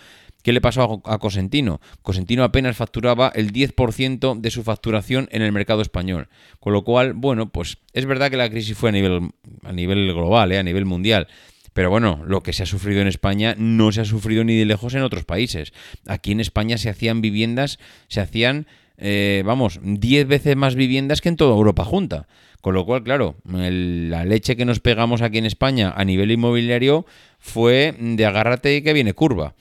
¿Qué 0.43 0.53
le 0.53 0.61
pasó 0.61 1.01
a, 1.05 1.19
Cosentino? 1.19 1.81
Cosentino 2.03 2.43
apenas 2.43 2.77
facturaba 2.77 3.33
el 3.35 3.53
10% 3.53 4.41
de 4.41 4.51
su 4.51 4.65
facturación 4.65 5.29
en 5.31 5.43
el 5.43 5.53
mercado 5.53 5.83
español. 5.83 6.29
Con 6.59 6.73
lo 6.73 6.83
cual, 6.83 7.13
bueno, 7.13 7.51
pues 7.51 7.79
es 7.93 8.07
verdad 8.07 8.31
que 8.31 8.37
la 8.37 8.51
crisis 8.51 8.77
fue 8.77 8.91
a 8.91 8.93
nivel, 8.93 9.31
a 9.63 9.73
nivel 9.73 10.13
global, 10.13 10.53
¿eh? 10.53 10.59
a 10.59 10.63
nivel 10.63 10.85
mundial. 10.85 11.29
Pero 11.73 11.91
bueno, 11.91 12.23
lo 12.27 12.43
que 12.43 12.53
se 12.53 12.65
ha 12.65 12.67
sufrido 12.67 13.01
en 13.01 13.07
España 13.07 13.55
no 13.57 13.93
se 13.93 14.03
ha 14.03 14.05
sufrido 14.05 14.45
ni 14.45 14.57
de 14.57 14.67
lejos 14.67 14.95
en 14.95 15.03
otros 15.03 15.25
países. 15.25 15.73
Aquí 16.07 16.33
en 16.33 16.41
España 16.41 16.77
se 16.77 16.91
hacían 16.91 17.23
viviendas, 17.23 17.79
se 18.09 18.21
hacían, 18.21 18.67
eh, 18.99 19.43
vamos, 19.47 19.81
10 19.83 20.27
veces 20.27 20.57
más 20.57 20.75
viviendas 20.75 21.21
que 21.21 21.31
en 21.31 21.37
toda 21.37 21.55
Europa 21.55 21.85
junta. 21.85 22.27
Con 22.61 22.75
lo 22.75 22.85
cual, 22.85 23.03
claro, 23.03 23.37
la 23.45 24.25
leche 24.25 24.55
que 24.55 24.65
nos 24.65 24.79
pegamos 24.79 25.21
aquí 25.21 25.39
en 25.39 25.47
España 25.47 25.93
a 25.97 26.05
nivel 26.05 26.31
inmobiliario 26.31 27.07
fue 27.41 27.97
de 27.99 28.25
agárrate 28.25 28.83
que 28.85 28.93
viene 28.93 29.15
curva. 29.15 29.55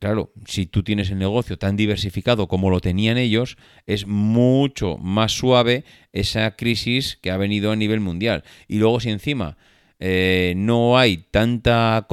Claro, 0.00 0.32
si 0.44 0.66
tú 0.66 0.82
tienes 0.82 1.10
el 1.10 1.18
negocio 1.18 1.58
tan 1.58 1.76
diversificado 1.76 2.46
como 2.46 2.68
lo 2.68 2.80
tenían 2.80 3.16
ellos, 3.16 3.56
es 3.86 4.06
mucho 4.06 4.98
más 4.98 5.32
suave 5.32 5.84
esa 6.12 6.56
crisis 6.56 7.18
que 7.22 7.30
ha 7.30 7.38
venido 7.38 7.72
a 7.72 7.76
nivel 7.76 8.00
mundial. 8.00 8.44
Y 8.68 8.78
luego 8.78 9.00
si 9.00 9.08
encima 9.08 9.56
eh, 9.98 10.52
no 10.56 10.98
hay 10.98 11.18
tanta... 11.30 12.06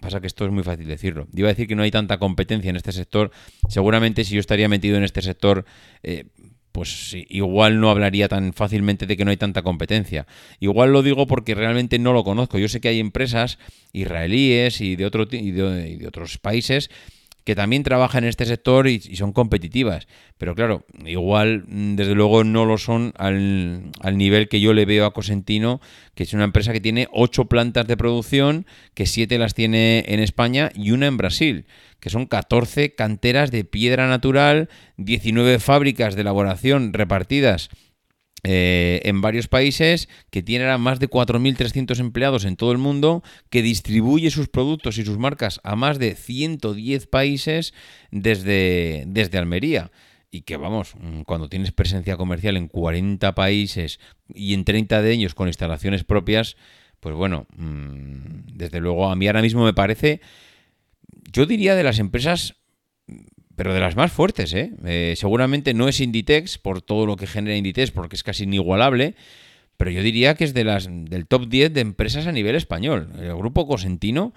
Pasa 0.00 0.20
que 0.20 0.26
esto 0.26 0.44
es 0.44 0.52
muy 0.52 0.62
fácil 0.62 0.86
decirlo. 0.86 1.26
Iba 1.34 1.48
a 1.48 1.52
decir 1.52 1.68
que 1.68 1.74
no 1.74 1.82
hay 1.82 1.90
tanta 1.90 2.18
competencia 2.18 2.70
en 2.70 2.76
este 2.76 2.92
sector. 2.92 3.30
Seguramente 3.68 4.24
si 4.24 4.34
yo 4.34 4.40
estaría 4.40 4.68
metido 4.68 4.96
en 4.96 5.04
este 5.04 5.22
sector, 5.22 5.64
eh, 6.02 6.26
pues 6.76 7.16
igual 7.30 7.80
no 7.80 7.88
hablaría 7.88 8.28
tan 8.28 8.52
fácilmente 8.52 9.06
de 9.06 9.16
que 9.16 9.24
no 9.24 9.30
hay 9.30 9.38
tanta 9.38 9.62
competencia. 9.62 10.26
Igual 10.60 10.92
lo 10.92 11.02
digo 11.02 11.26
porque 11.26 11.54
realmente 11.54 11.98
no 11.98 12.12
lo 12.12 12.22
conozco. 12.22 12.58
Yo 12.58 12.68
sé 12.68 12.82
que 12.82 12.88
hay 12.88 13.00
empresas 13.00 13.58
israelíes 13.94 14.82
y 14.82 14.94
de, 14.94 15.06
otro, 15.06 15.26
y 15.30 15.52
de, 15.52 16.06
otros 16.06 16.36
países 16.36 16.90
que 17.46 17.54
también 17.54 17.84
trabajan 17.84 18.24
en 18.24 18.30
este 18.30 18.44
sector 18.44 18.88
y, 18.88 18.98
son 19.14 19.32
competitivas. 19.32 20.08
Pero 20.36 20.56
claro, 20.56 20.84
igual 21.04 21.62
mm, 21.68 21.94
desde 21.94 22.16
luego 22.16 22.42
no 22.42 22.64
lo 22.66 22.76
son 22.76 23.12
al, 23.16 23.92
al, 24.00 24.18
nivel 24.18 24.48
que 24.48 24.60
yo 24.60 24.74
le 24.74 24.84
veo 24.84 25.06
a 25.06 25.14
Cosentino, 25.14 25.80
que 26.16 26.24
es 26.24 26.32
una 26.32 26.42
empresa 26.42 26.72
que 26.72 26.80
tiene 26.80 27.06
ocho 27.12 27.44
plantas 27.44 27.86
de 27.86 27.96
producción, 27.96 28.66
que 28.94 29.06
siete 29.06 29.38
las 29.38 29.54
tiene 29.54 30.04
en 30.08 30.18
España 30.18 30.72
y 30.74 30.90
una 30.90 31.06
en 31.06 31.16
Brasil 31.16 31.66
que 32.00 32.10
son 32.10 32.26
14 32.26 32.94
canteras 32.94 33.50
de 33.50 33.64
piedra 33.64 34.06
natural, 34.06 34.68
19 34.98 35.58
fábricas 35.58 36.14
de 36.14 36.20
elaboración 36.20 36.92
repartidas 36.92 37.70
eh, 38.42 39.00
en 39.04 39.20
varios 39.20 39.48
países, 39.48 40.08
que 40.30 40.42
tiene 40.42 40.66
a 40.66 40.78
más 40.78 41.00
de 41.00 41.08
4.300 41.08 41.98
empleados 41.98 42.44
en 42.44 42.56
todo 42.56 42.72
el 42.72 42.78
mundo, 42.78 43.22
que 43.50 43.62
distribuye 43.62 44.30
sus 44.30 44.48
productos 44.48 44.98
y 44.98 45.04
sus 45.04 45.18
marcas 45.18 45.60
a 45.64 45.76
más 45.76 45.98
de 45.98 46.14
110 46.14 47.06
países 47.06 47.74
desde, 48.10 49.04
desde 49.06 49.38
Almería. 49.38 49.90
Y 50.30 50.42
que 50.42 50.56
vamos, 50.56 50.94
mm, 50.98 51.22
cuando 51.22 51.48
tienes 51.48 51.72
presencia 51.72 52.16
comercial 52.16 52.56
en 52.56 52.68
40 52.68 53.34
países 53.34 54.00
y 54.34 54.54
en 54.54 54.64
30 54.64 55.02
de 55.02 55.12
ellos 55.12 55.34
con 55.34 55.48
instalaciones 55.48 56.04
propias, 56.04 56.56
pues 57.00 57.14
bueno, 57.14 57.46
mm, 57.56 58.54
desde 58.54 58.80
luego 58.80 59.08
a 59.08 59.16
mí 59.16 59.26
ahora 59.26 59.42
mismo 59.42 59.64
me 59.64 59.74
parece 59.74 60.20
yo 61.32 61.46
diría 61.46 61.74
de 61.74 61.82
las 61.82 61.98
empresas, 61.98 62.56
pero 63.56 63.72
de 63.72 63.80
las 63.80 63.96
más 63.96 64.12
fuertes, 64.12 64.52
¿eh? 64.52 64.72
¿eh? 64.84 65.14
seguramente 65.16 65.74
no 65.74 65.88
es 65.88 66.00
Inditex 66.00 66.58
por 66.58 66.82
todo 66.82 67.06
lo 67.06 67.16
que 67.16 67.26
genera 67.26 67.56
Inditex, 67.56 67.90
porque 67.90 68.16
es 68.16 68.22
casi 68.22 68.44
inigualable, 68.44 69.14
pero 69.76 69.90
yo 69.90 70.02
diría 70.02 70.34
que 70.34 70.44
es 70.44 70.54
de 70.54 70.64
las 70.64 70.88
del 70.90 71.26
top 71.26 71.48
10 71.48 71.72
de 71.72 71.80
empresas 71.80 72.26
a 72.26 72.32
nivel 72.32 72.54
español. 72.54 73.10
El 73.18 73.34
grupo 73.34 73.66
Cosentino, 73.66 74.32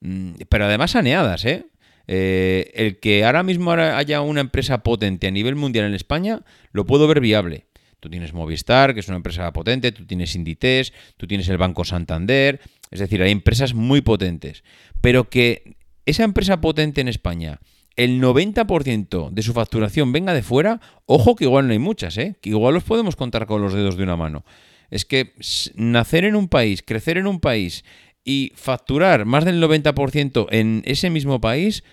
mm, 0.00 0.32
pero 0.48 0.66
además 0.66 0.92
saneadas, 0.92 1.44
¿eh? 1.44 1.66
¿eh? 2.06 2.70
el 2.74 2.98
que 2.98 3.24
ahora 3.24 3.42
mismo 3.42 3.72
haya 3.72 4.20
una 4.20 4.40
empresa 4.40 4.82
potente 4.82 5.28
a 5.28 5.30
nivel 5.30 5.56
mundial 5.56 5.86
en 5.86 5.94
España, 5.94 6.42
lo 6.72 6.84
puedo 6.84 7.06
ver 7.06 7.20
viable. 7.20 7.66
Tú 8.00 8.10
tienes 8.10 8.34
Movistar, 8.34 8.92
que 8.92 9.00
es 9.00 9.08
una 9.08 9.16
empresa 9.16 9.50
potente, 9.52 9.90
tú 9.92 10.04
tienes 10.04 10.34
Inditex, 10.34 10.92
tú 11.16 11.26
tienes 11.26 11.48
el 11.48 11.56
Banco 11.56 11.84
Santander, 11.84 12.60
es 12.90 13.00
decir, 13.00 13.22
hay 13.22 13.32
empresas 13.32 13.72
muy 13.72 14.02
potentes, 14.02 14.62
pero 15.00 15.30
que 15.30 15.76
esa 16.04 16.24
empresa 16.24 16.60
potente 16.60 17.00
en 17.00 17.08
España, 17.08 17.60
el 17.96 18.20
90% 18.20 19.30
de 19.30 19.42
su 19.42 19.52
facturación 19.52 20.12
venga 20.12 20.34
de 20.34 20.42
fuera, 20.42 20.80
ojo 21.06 21.36
que 21.36 21.44
igual 21.44 21.66
no 21.66 21.72
hay 21.72 21.78
muchas, 21.78 22.16
¿eh? 22.18 22.36
que 22.40 22.50
igual 22.50 22.74
los 22.74 22.84
podemos 22.84 23.16
contar 23.16 23.46
con 23.46 23.62
los 23.62 23.72
dedos 23.72 23.96
de 23.96 24.02
una 24.02 24.16
mano. 24.16 24.44
Es 24.90 25.04
que 25.04 25.34
nacer 25.74 26.24
en 26.24 26.36
un 26.36 26.48
país, 26.48 26.82
crecer 26.82 27.18
en 27.18 27.26
un 27.26 27.40
país 27.40 27.84
y 28.24 28.52
facturar 28.56 29.24
más 29.24 29.44
del 29.44 29.62
90% 29.62 30.46
en 30.50 30.82
ese 30.86 31.10
mismo 31.10 31.40
país, 31.40 31.84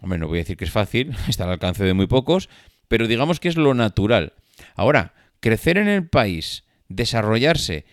hombre, 0.00 0.18
no 0.18 0.28
voy 0.28 0.38
a 0.38 0.42
decir 0.42 0.56
que 0.56 0.64
es 0.64 0.70
fácil, 0.70 1.14
está 1.28 1.44
al 1.44 1.50
alcance 1.50 1.84
de 1.84 1.94
muy 1.94 2.06
pocos, 2.06 2.48
pero 2.88 3.06
digamos 3.06 3.40
que 3.40 3.48
es 3.48 3.56
lo 3.56 3.74
natural. 3.74 4.32
Ahora, 4.74 5.14
crecer 5.40 5.78
en 5.78 5.88
el 5.88 6.08
país, 6.08 6.64
desarrollarse 6.88 7.84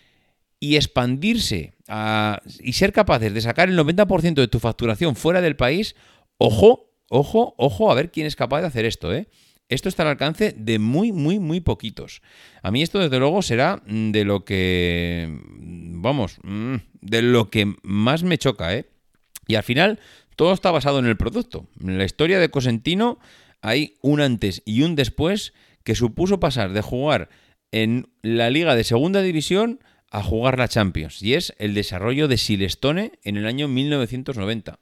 y 0.60 0.76
expandirse 0.76 1.74
y 2.60 2.74
ser 2.74 2.94
capaces 2.94 3.34
de 3.34 3.42
sacar 3.42 3.68
el 3.68 3.78
90% 3.78 4.36
de 4.36 4.48
tu 4.48 4.60
facturación 4.60 5.16
fuera 5.16 5.42
del 5.42 5.56
país, 5.56 5.96
ojo, 6.38 6.91
ojo, 7.12 7.54
ojo 7.58 7.92
a 7.92 7.96
ver 7.96 8.10
quién 8.10 8.26
es 8.26 8.36
capaz 8.36 8.62
de 8.62 8.68
hacer 8.68 8.86
esto, 8.86 9.14
¿eh? 9.14 9.28
Esto 9.68 9.90
está 9.90 10.04
al 10.04 10.10
alcance 10.10 10.54
de 10.58 10.80
muy, 10.80 11.12
muy, 11.12 11.40
muy 11.40 11.60
poquitos. 11.60 12.22
A 12.64 12.72
mí 12.72 12.82
esto, 12.82 13.00
desde 13.00 13.20
luego, 13.20 13.42
será 13.42 13.84
de 13.86 14.26
lo 14.26 14.44
que, 14.44 15.40
vamos, 15.50 16.40
mm, 16.44 16.76
de 17.02 17.22
lo 17.22 17.50
que 17.50 17.76
más 17.84 18.24
me 18.24 18.38
choca, 18.38 18.76
¿eh? 18.76 18.90
Y 19.48 19.56
al 19.56 19.64
final, 19.64 20.00
todo 20.36 20.54
está 20.54 20.72
basado 20.72 21.00
en 21.00 21.06
el 21.06 21.18
producto. 21.18 21.68
En 21.82 21.98
la 21.98 22.06
historia 22.06 22.40
de 22.40 22.50
Cosentino 22.50 23.20
hay 23.62 23.96
un 24.02 24.22
antes 24.22 24.62
y 24.66 24.82
un 24.84 24.96
después 24.96 25.54
que 25.84 25.96
supuso 25.96 26.40
pasar 26.40 26.72
de 26.72 26.82
jugar 26.82 27.30
en 27.72 28.10
la 28.22 28.50
liga 28.50 28.76
de 28.76 28.84
segunda 28.84 29.22
división 29.22 29.80
a 30.10 30.24
jugar 30.24 30.60
la 30.60 30.68
Champions 30.68 31.22
y 31.22 31.36
es 31.36 31.54
el 31.58 31.74
desarrollo 31.74 32.28
de 32.28 32.38
Silestone 32.38 33.14
en 33.24 33.38
el 33.38 33.48
año 33.48 33.68
1990. 33.68 34.80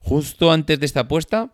Justo 0.00 0.50
antes 0.50 0.80
de 0.80 0.86
esta 0.86 1.00
apuesta 1.00 1.52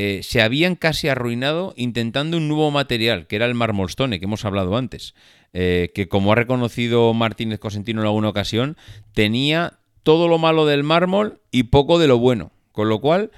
eh, 0.00 0.22
se 0.22 0.42
habían 0.42 0.76
casi 0.76 1.08
arruinado 1.08 1.74
intentando 1.76 2.36
un 2.36 2.46
nuevo 2.46 2.70
material, 2.70 3.26
que 3.26 3.34
era 3.34 3.46
el 3.46 3.56
Marmolstone, 3.56 4.20
que 4.20 4.26
hemos 4.26 4.44
hablado 4.44 4.76
antes, 4.76 5.16
eh, 5.52 5.90
que 5.92 6.06
como 6.06 6.30
ha 6.30 6.36
reconocido 6.36 7.12
Martínez 7.14 7.58
Cosentino 7.58 8.02
en 8.02 8.06
alguna 8.06 8.28
ocasión, 8.28 8.76
tenía 9.12 9.80
todo 10.04 10.28
lo 10.28 10.38
malo 10.38 10.66
del 10.66 10.84
mármol 10.84 11.40
y 11.50 11.64
poco 11.64 11.98
de 11.98 12.06
lo 12.06 12.16
bueno, 12.16 12.52
con 12.70 12.88
lo 12.88 13.00
cual 13.00 13.32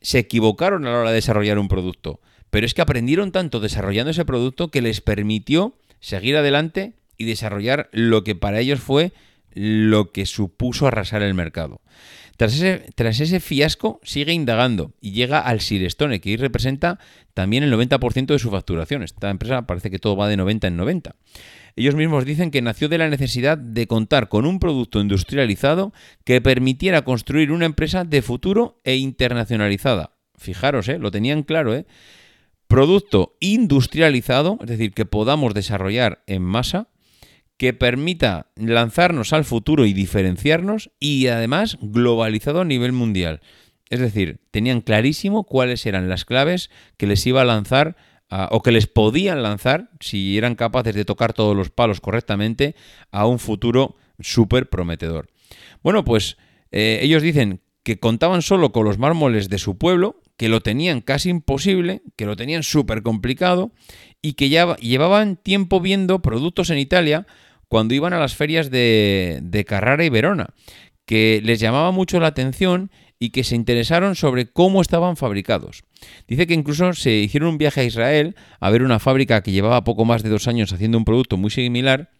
se 0.00 0.20
equivocaron 0.20 0.86
a 0.86 0.92
la 0.92 0.98
hora 1.00 1.10
de 1.10 1.16
desarrollar 1.16 1.58
un 1.58 1.68
producto. 1.68 2.22
Pero 2.48 2.64
es 2.64 2.72
que 2.72 2.80
aprendieron 2.80 3.30
tanto 3.30 3.60
desarrollando 3.60 4.10
ese 4.10 4.24
producto 4.24 4.70
que 4.70 4.80
les 4.80 5.02
permitió 5.02 5.74
seguir 6.00 6.38
adelante 6.38 6.94
y 7.18 7.26
desarrollar 7.26 7.90
lo 7.92 8.24
que 8.24 8.34
para 8.34 8.60
ellos 8.60 8.80
fue 8.80 9.12
lo 9.52 10.10
que 10.10 10.24
supuso 10.24 10.86
arrasar 10.86 11.20
el 11.20 11.34
mercado. 11.34 11.82
Tras 12.38 12.54
ese, 12.54 12.92
tras 12.94 13.18
ese, 13.18 13.40
fiasco, 13.40 13.98
sigue 14.04 14.32
indagando 14.32 14.92
y 15.00 15.10
llega 15.10 15.40
al 15.40 15.60
Silestone, 15.60 16.20
que 16.20 16.36
representa 16.36 17.00
también 17.34 17.64
el 17.64 17.72
90% 17.72 18.26
de 18.26 18.38
su 18.38 18.48
facturación. 18.52 19.02
Esta 19.02 19.28
empresa 19.28 19.66
parece 19.66 19.90
que 19.90 19.98
todo 19.98 20.14
va 20.14 20.28
de 20.28 20.36
90 20.36 20.68
en 20.68 20.76
90. 20.76 21.16
Ellos 21.74 21.96
mismos 21.96 22.24
dicen 22.24 22.52
que 22.52 22.62
nació 22.62 22.88
de 22.88 22.98
la 22.98 23.08
necesidad 23.08 23.58
de 23.58 23.88
contar 23.88 24.28
con 24.28 24.46
un 24.46 24.60
producto 24.60 25.00
industrializado 25.00 25.92
que 26.22 26.40
permitiera 26.40 27.02
construir 27.02 27.50
una 27.50 27.66
empresa 27.66 28.04
de 28.04 28.22
futuro 28.22 28.80
e 28.84 28.94
internacionalizada. 28.94 30.12
Fijaros, 30.36 30.88
¿eh? 30.88 31.00
lo 31.00 31.10
tenían 31.10 31.42
claro, 31.42 31.74
¿eh? 31.74 31.86
Producto 32.68 33.36
industrializado, 33.40 34.58
es 34.60 34.68
decir, 34.68 34.92
que 34.92 35.06
podamos 35.06 35.54
desarrollar 35.54 36.22
en 36.28 36.42
masa, 36.42 36.86
que 37.58 37.72
permita 37.74 38.46
lanzarnos 38.56 39.32
al 39.32 39.44
futuro 39.44 39.84
y 39.84 39.92
diferenciarnos 39.92 40.90
y 41.00 41.26
además 41.26 41.76
globalizado 41.82 42.62
a 42.62 42.64
nivel 42.64 42.92
mundial. 42.92 43.40
Es 43.90 44.00
decir, 44.00 44.40
tenían 44.50 44.80
clarísimo 44.80 45.44
cuáles 45.44 45.84
eran 45.84 46.08
las 46.08 46.24
claves 46.24 46.70
que 46.96 47.06
les 47.06 47.26
iba 47.26 47.42
a 47.42 47.44
lanzar 47.44 47.96
o 48.50 48.62
que 48.62 48.72
les 48.72 48.86
podían 48.86 49.42
lanzar 49.42 49.90
si 50.00 50.36
eran 50.36 50.54
capaces 50.54 50.94
de 50.94 51.04
tocar 51.04 51.32
todos 51.32 51.56
los 51.56 51.70
palos 51.70 52.00
correctamente 52.00 52.76
a 53.10 53.26
un 53.26 53.38
futuro 53.38 53.96
súper 54.20 54.68
prometedor. 54.68 55.28
Bueno, 55.82 56.04
pues 56.04 56.36
eh, 56.70 57.00
ellos 57.02 57.22
dicen 57.22 57.62
que 57.82 57.98
contaban 57.98 58.42
solo 58.42 58.70
con 58.70 58.84
los 58.84 58.98
mármoles 58.98 59.48
de 59.48 59.58
su 59.58 59.78
pueblo, 59.78 60.20
que 60.36 60.50
lo 60.50 60.60
tenían 60.60 61.00
casi 61.00 61.30
imposible, 61.30 62.02
que 62.16 62.26
lo 62.26 62.36
tenían 62.36 62.62
súper 62.62 63.02
complicado 63.02 63.72
y 64.20 64.34
que 64.34 64.50
ya 64.50 64.76
llevaban 64.76 65.36
tiempo 65.36 65.80
viendo 65.80 66.20
productos 66.20 66.68
en 66.68 66.78
Italia 66.78 67.26
cuando 67.68 67.94
iban 67.94 68.12
a 68.12 68.18
las 68.18 68.34
ferias 68.34 68.70
de, 68.70 69.64
Carrara 69.66 70.04
y 70.04 70.08
Verona, 70.08 70.48
que 71.04 71.40
les 71.42 71.60
llamaba 71.60 71.90
mucho 71.90 72.20
la 72.20 72.28
atención 72.28 72.90
y 73.18 73.30
que 73.30 73.44
se 73.44 73.56
interesaron 73.56 74.14
sobre 74.14 74.46
cómo 74.46 74.80
estaban 74.80 75.16
fabricados. 75.16 75.84
Dice 76.26 76.46
que 76.46 76.54
incluso 76.54 76.92
se 76.92 77.12
hicieron 77.12 77.50
un 77.50 77.58
viaje 77.58 77.80
a 77.80 77.84
Israel 77.84 78.36
a 78.60 78.70
ver 78.70 78.82
una 78.82 78.98
fábrica 78.98 79.42
que 79.42 79.52
llevaba 79.52 79.84
poco 79.84 80.04
más 80.04 80.22
de 80.22 80.28
dos 80.30 80.46
años 80.48 80.72
haciendo 80.72 80.98
un 80.98 81.04
producto 81.04 81.36
muy 81.36 81.50
similar 81.50 82.10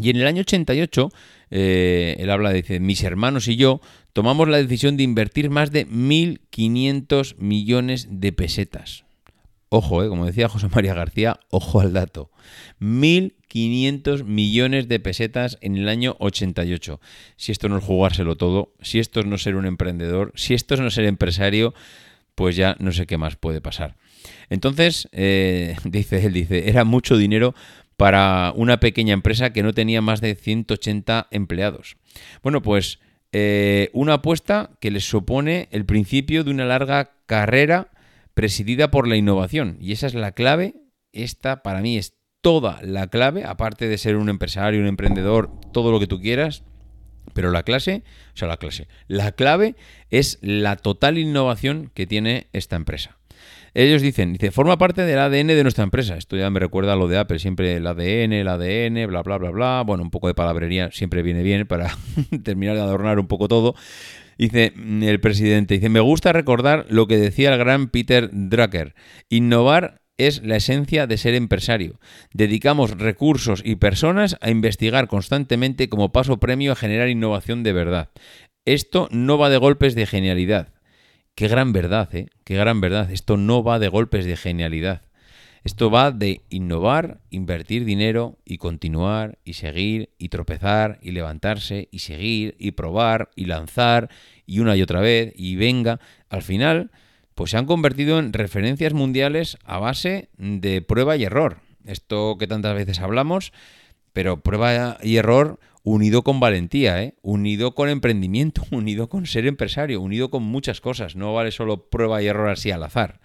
y 0.00 0.10
en 0.10 0.16
el 0.16 0.26
año 0.26 0.40
88, 0.40 1.10
eh, 1.50 2.16
él 2.18 2.30
habla, 2.30 2.52
dice, 2.52 2.80
mis 2.80 3.02
hermanos 3.02 3.46
y 3.48 3.56
yo 3.56 3.80
tomamos 4.12 4.48
la 4.48 4.56
decisión 4.56 4.96
de 4.96 5.02
invertir 5.02 5.50
más 5.50 5.70
de 5.70 5.86
1.500 5.86 7.36
millones 7.36 8.08
de 8.10 8.32
pesetas. 8.32 9.04
Ojo, 9.74 10.04
eh, 10.04 10.08
como 10.10 10.26
decía 10.26 10.50
José 10.50 10.68
María 10.68 10.92
García, 10.92 11.40
ojo 11.48 11.80
al 11.80 11.94
dato. 11.94 12.30
1.500 12.82 14.22
millones 14.22 14.86
de 14.86 15.00
pesetas 15.00 15.56
en 15.62 15.78
el 15.78 15.88
año 15.88 16.14
88. 16.18 17.00
Si 17.36 17.52
esto 17.52 17.70
no 17.70 17.78
es 17.78 17.84
jugárselo 17.84 18.36
todo, 18.36 18.74
si 18.82 18.98
esto 18.98 19.20
es 19.20 19.26
no 19.26 19.38
ser 19.38 19.56
un 19.56 19.64
emprendedor, 19.64 20.30
si 20.34 20.52
esto 20.52 20.74
es 20.74 20.80
no 20.80 20.90
ser 20.90 21.06
empresario, 21.06 21.72
pues 22.34 22.54
ya 22.54 22.76
no 22.80 22.92
sé 22.92 23.06
qué 23.06 23.16
más 23.16 23.36
puede 23.36 23.62
pasar. 23.62 23.96
Entonces, 24.50 25.08
eh, 25.10 25.74
dice 25.84 26.22
él, 26.22 26.34
dice, 26.34 26.68
era 26.68 26.84
mucho 26.84 27.16
dinero 27.16 27.54
para 27.96 28.52
una 28.54 28.78
pequeña 28.78 29.14
empresa 29.14 29.54
que 29.54 29.62
no 29.62 29.72
tenía 29.72 30.02
más 30.02 30.20
de 30.20 30.34
180 30.34 31.28
empleados. 31.30 31.96
Bueno, 32.42 32.60
pues 32.60 32.98
eh, 33.32 33.88
una 33.94 34.14
apuesta 34.14 34.72
que 34.80 34.90
les 34.90 35.08
supone 35.08 35.70
el 35.70 35.86
principio 35.86 36.44
de 36.44 36.50
una 36.50 36.66
larga 36.66 37.12
carrera 37.24 37.88
presidida 38.34 38.90
por 38.90 39.08
la 39.08 39.16
innovación. 39.16 39.76
Y 39.80 39.92
esa 39.92 40.06
es 40.06 40.14
la 40.14 40.32
clave. 40.32 40.74
Esta 41.12 41.62
para 41.62 41.80
mí 41.80 41.96
es 41.96 42.14
toda 42.40 42.80
la 42.82 43.06
clave, 43.06 43.44
aparte 43.44 43.88
de 43.88 43.98
ser 43.98 44.16
un 44.16 44.28
empresario, 44.28 44.80
un 44.80 44.86
emprendedor, 44.86 45.50
todo 45.72 45.92
lo 45.92 46.00
que 46.00 46.06
tú 46.06 46.20
quieras. 46.20 46.64
Pero 47.34 47.50
la 47.50 47.62
clase, 47.62 48.02
o 48.34 48.36
sea, 48.36 48.48
la 48.48 48.56
clase, 48.56 48.88
la 49.06 49.32
clave 49.32 49.76
es 50.10 50.38
la 50.42 50.76
total 50.76 51.18
innovación 51.18 51.90
que 51.94 52.06
tiene 52.06 52.48
esta 52.52 52.76
empresa. 52.76 53.18
Ellos 53.74 54.02
dicen, 54.02 54.34
dice, 54.34 54.50
forma 54.50 54.76
parte 54.76 55.02
del 55.02 55.18
ADN 55.18 55.46
de 55.46 55.62
nuestra 55.62 55.84
empresa. 55.84 56.16
Esto 56.16 56.36
ya 56.36 56.50
me 56.50 56.60
recuerda 56.60 56.92
a 56.92 56.96
lo 56.96 57.08
de 57.08 57.16
Apple, 57.16 57.38
siempre 57.38 57.76
el 57.76 57.86
ADN, 57.86 58.34
el 58.34 58.48
ADN, 58.48 59.06
bla, 59.08 59.22
bla, 59.22 59.38
bla, 59.38 59.50
bla. 59.50 59.82
Bueno, 59.86 60.02
un 60.02 60.10
poco 60.10 60.28
de 60.28 60.34
palabrería 60.34 60.90
siempre 60.92 61.22
viene 61.22 61.42
bien 61.42 61.66
para 61.66 61.96
terminar 62.44 62.76
de 62.76 62.82
adornar 62.82 63.18
un 63.18 63.28
poco 63.28 63.48
todo. 63.48 63.74
Dice 64.38 64.72
el 64.76 65.20
presidente, 65.20 65.74
dice, 65.74 65.88
me 65.88 66.00
gusta 66.00 66.32
recordar 66.32 66.86
lo 66.88 67.06
que 67.06 67.16
decía 67.18 67.52
el 67.52 67.58
gran 67.58 67.88
Peter 67.88 68.30
Drucker. 68.32 68.94
Innovar 69.28 70.02
es 70.18 70.42
la 70.42 70.56
esencia 70.56 71.06
de 71.06 71.18
ser 71.18 71.34
empresario. 71.34 71.98
Dedicamos 72.32 72.98
recursos 72.98 73.62
y 73.64 73.76
personas 73.76 74.36
a 74.40 74.50
investigar 74.50 75.08
constantemente 75.08 75.88
como 75.88 76.12
paso 76.12 76.38
premio 76.38 76.72
a 76.72 76.76
generar 76.76 77.08
innovación 77.08 77.62
de 77.62 77.72
verdad. 77.72 78.10
Esto 78.64 79.08
no 79.10 79.38
va 79.38 79.50
de 79.50 79.56
golpes 79.56 79.94
de 79.94 80.06
genialidad. 80.06 80.68
Qué 81.34 81.48
gran 81.48 81.72
verdad, 81.72 82.14
¿eh? 82.14 82.28
Qué 82.44 82.56
gran 82.56 82.80
verdad. 82.80 83.10
Esto 83.10 83.36
no 83.36 83.64
va 83.64 83.78
de 83.78 83.88
golpes 83.88 84.26
de 84.26 84.36
genialidad. 84.36 85.02
Esto 85.64 85.90
va 85.90 86.10
de 86.10 86.40
innovar, 86.50 87.20
invertir 87.30 87.84
dinero 87.84 88.36
y 88.44 88.58
continuar 88.58 89.38
y 89.44 89.52
seguir 89.52 90.10
y 90.18 90.28
tropezar 90.28 90.98
y 91.02 91.12
levantarse 91.12 91.88
y 91.92 92.00
seguir 92.00 92.56
y 92.58 92.72
probar 92.72 93.30
y 93.36 93.44
lanzar 93.44 94.10
y 94.44 94.58
una 94.58 94.76
y 94.76 94.82
otra 94.82 95.00
vez 95.00 95.32
y 95.36 95.54
venga. 95.54 96.00
Al 96.28 96.42
final, 96.42 96.90
pues 97.36 97.52
se 97.52 97.58
han 97.58 97.66
convertido 97.66 98.18
en 98.18 98.32
referencias 98.32 98.92
mundiales 98.92 99.56
a 99.64 99.78
base 99.78 100.30
de 100.36 100.82
prueba 100.82 101.16
y 101.16 101.24
error. 101.24 101.60
Esto 101.84 102.36
que 102.38 102.48
tantas 102.48 102.74
veces 102.74 102.98
hablamos, 102.98 103.52
pero 104.12 104.40
prueba 104.40 104.98
y 105.00 105.16
error 105.16 105.60
unido 105.82 106.22
con 106.22 106.40
valentía, 106.40 107.02
¿eh? 107.02 107.14
unido 107.22 107.74
con 107.74 107.88
emprendimiento, 107.88 108.62
unido 108.70 109.08
con 109.08 109.26
ser 109.26 109.46
empresario, 109.46 110.00
unido 110.00 110.30
con 110.30 110.42
muchas 110.42 110.80
cosas. 110.80 111.16
No 111.16 111.34
vale 111.34 111.50
solo 111.50 111.88
prueba 111.88 112.22
y 112.22 112.26
error 112.26 112.50
así 112.50 112.70
al 112.70 112.82
azar. 112.82 113.20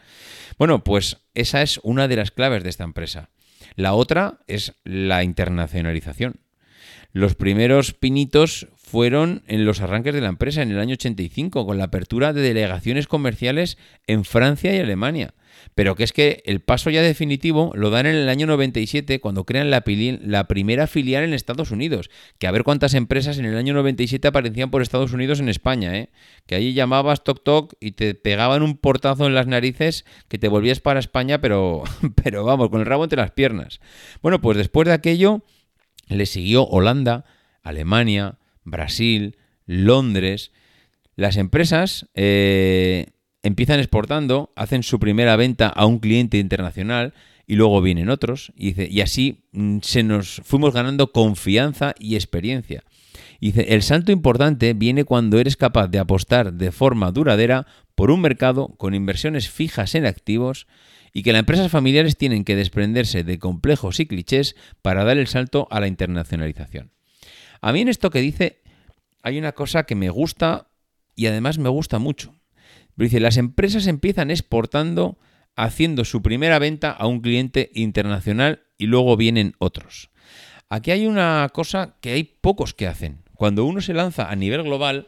Bueno, 0.58 0.84
pues 0.84 1.17
esa 1.34 1.62
es 1.62 1.80
una 1.84 2.08
de 2.08 2.15
las 2.15 2.32
claves 2.32 2.63
de 2.63 2.70
esta 2.70 2.84
empresa. 2.84 3.30
La 3.76 3.93
otra 3.93 4.39
es 4.48 4.74
la 4.84 5.24
internacionalización. 5.24 6.41
Los 7.13 7.36
primeros 7.36 7.93
pinitos 7.93 8.67
fueron 8.88 9.43
en 9.47 9.65
los 9.65 9.82
arranques 9.82 10.13
de 10.13 10.21
la 10.21 10.30
empresa 10.30 10.62
en 10.62 10.71
el 10.71 10.80
año 10.80 10.93
85, 10.93 11.65
con 11.65 11.78
la 11.78 11.86
apertura 11.86 12.32
de 12.32 12.41
delegaciones 12.41 13.06
comerciales 13.06 13.78
en 14.08 14.23
Francia 14.23 14.73
y 14.73 14.80
Alemania. 14.80 15.34
Pero 15.76 15.95
que 15.95 16.06
es 16.06 16.13
que 16.13 16.41
el 16.45 16.62
paso 16.62 16.89
ya 16.89 17.02
definitivo 17.02 17.73
lo 17.76 17.89
dan 17.89 18.06
en 18.06 18.15
el 18.15 18.30
año 18.30 18.47
97 18.47 19.19
cuando 19.19 19.43
crean 19.43 19.69
la, 19.69 19.82
primera 19.82 20.88
filial 20.88 21.26
en 21.26 21.34
Estados 21.34 21.71
Unidos. 21.71 22.10
Que 22.39 22.47
a 22.47 22.52
ver 22.52 22.63
cuántas 22.63 22.93
empresas 22.93 23.39
en 23.39 23.45
el 23.45 23.58
año 23.58 23.73
97 23.73 24.26
aparecían 24.26 24.71
por 24.71 24.82
Estados 24.82 25.12
Unidos 25.12 25.41
en 25.41 25.50
España, 25.50 25.97
¿eh? 25.97 26.10
Que 26.45 26.56
allí 26.56 26.73
llamabas 26.73 27.26
Toc 27.26 27.43
Toc 27.43 27.73
y 27.82 27.91
te 27.91 28.15
pegaban 28.15 28.62
un 28.62 28.78
portazo 28.78 29.28
en 29.28 29.36
las 29.36 29.47
narices 29.47 30.06
que 30.30 30.38
te 30.38 30.47
volvías 30.47 30.80
para 30.80 31.02
España, 31.02 31.41
pero, 31.41 31.84
pero 32.23 32.45
vamos, 32.45 32.69
con 32.69 32.80
el 32.80 32.86
rabo 32.86 33.04
entre 33.04 33.21
las 33.21 33.32
piernas. 33.32 33.82
Bueno, 34.21 34.39
pues 34.39 34.58
después 34.58 34.88
de 34.88 34.93
aquello 34.93 35.43
le 36.08 36.26
siguió 36.26 36.65
Holanda, 36.65 37.26
Alemania, 37.63 38.38
Brasil, 38.67 39.38
Londres. 39.65 40.51
Las 41.15 41.38
empresas 41.38 42.08
eh, 42.13 43.08
empiezan 43.43 43.80
exportando, 43.80 44.51
hacen 44.56 44.84
su 44.84 44.99
primera 44.99 45.36
venta 45.36 45.67
a 45.67 45.86
un 45.86 45.99
cliente 45.99 46.38
internacional 46.38 47.13
y 47.47 47.56
luego 47.56 47.82
vienen 47.82 48.10
otros. 48.10 48.51
Y, 48.56 49.01
así 49.01 49.45
mm, 49.53 49.80
se 49.82 50.03
nos 50.03 50.41
fuimos 50.43 50.73
ganando 50.73 51.12
confianza 51.12 51.95
y 51.97 52.15
experiencia. 52.15 52.84
Y 53.39 53.47
dice, 53.47 53.73
el 53.73 53.84
salto 53.84 54.12
importante 54.12 54.73
viene 54.73 55.06
cuando 55.06 55.39
eres 55.39 55.58
capaz 55.58 55.88
de 55.88 55.99
apostar 55.99 56.53
de 56.53 56.71
forma 56.71 57.12
duradera 57.12 57.65
por 57.95 58.12
un 58.12 58.21
mercado 58.21 58.75
con 58.77 58.93
inversiones 58.93 59.49
fijas 59.49 59.95
en 59.95 60.06
activos 60.06 60.67
y 61.13 61.23
que 61.23 61.32
las 61.32 61.39
empresas 61.39 61.71
familiares 61.71 62.17
tienen 62.17 62.43
que 62.43 62.56
desprenderse 62.56 63.23
de 63.23 63.39
complejos 63.39 63.99
y 63.99 64.08
clichés 64.08 64.56
para 64.82 65.03
dar 65.03 65.17
el 65.17 65.27
salto 65.27 65.67
a 65.71 65.80
la 65.80 65.88
internacionalización. 65.88 66.91
A 67.62 67.72
mí 67.72 67.82
en 67.82 67.89
esto 67.89 68.10
que 68.10 68.22
dice 68.22 68.62
hay 69.24 69.38
una 69.38 69.52
cosa 69.52 69.84
que 69.84 69.96
me 69.96 70.10
gusta 70.10 70.67
y 71.15 71.28
además 71.28 71.58
me 71.58 71.70
gusta 71.70 72.00
mucho. 72.00 72.34
Dice, 72.96 73.20
las 73.20 73.38
empresas 73.38 73.88
empiezan 73.88 74.32
exportando, 74.32 75.17
haciendo 75.56 76.06
su 76.06 76.22
primera 76.22 76.60
venta 76.60 76.91
a 76.91 77.08
un 77.08 77.22
cliente 77.22 77.70
internacional 77.74 78.63
y 78.78 78.88
luego 78.88 79.17
vienen 79.17 79.54
otros. 79.60 80.10
Aquí 80.70 80.91
hay 80.91 81.08
una 81.08 81.50
cosa 81.54 81.96
que 82.02 82.12
hay 82.12 82.24
pocos 82.24 82.74
que 82.74 82.88
hacen. 82.88 83.24
Cuando 83.36 83.65
uno 83.65 83.82
se 83.82 83.93
lanza 83.93 84.30
a 84.30 84.36
nivel 84.36 84.63
global, 84.63 85.08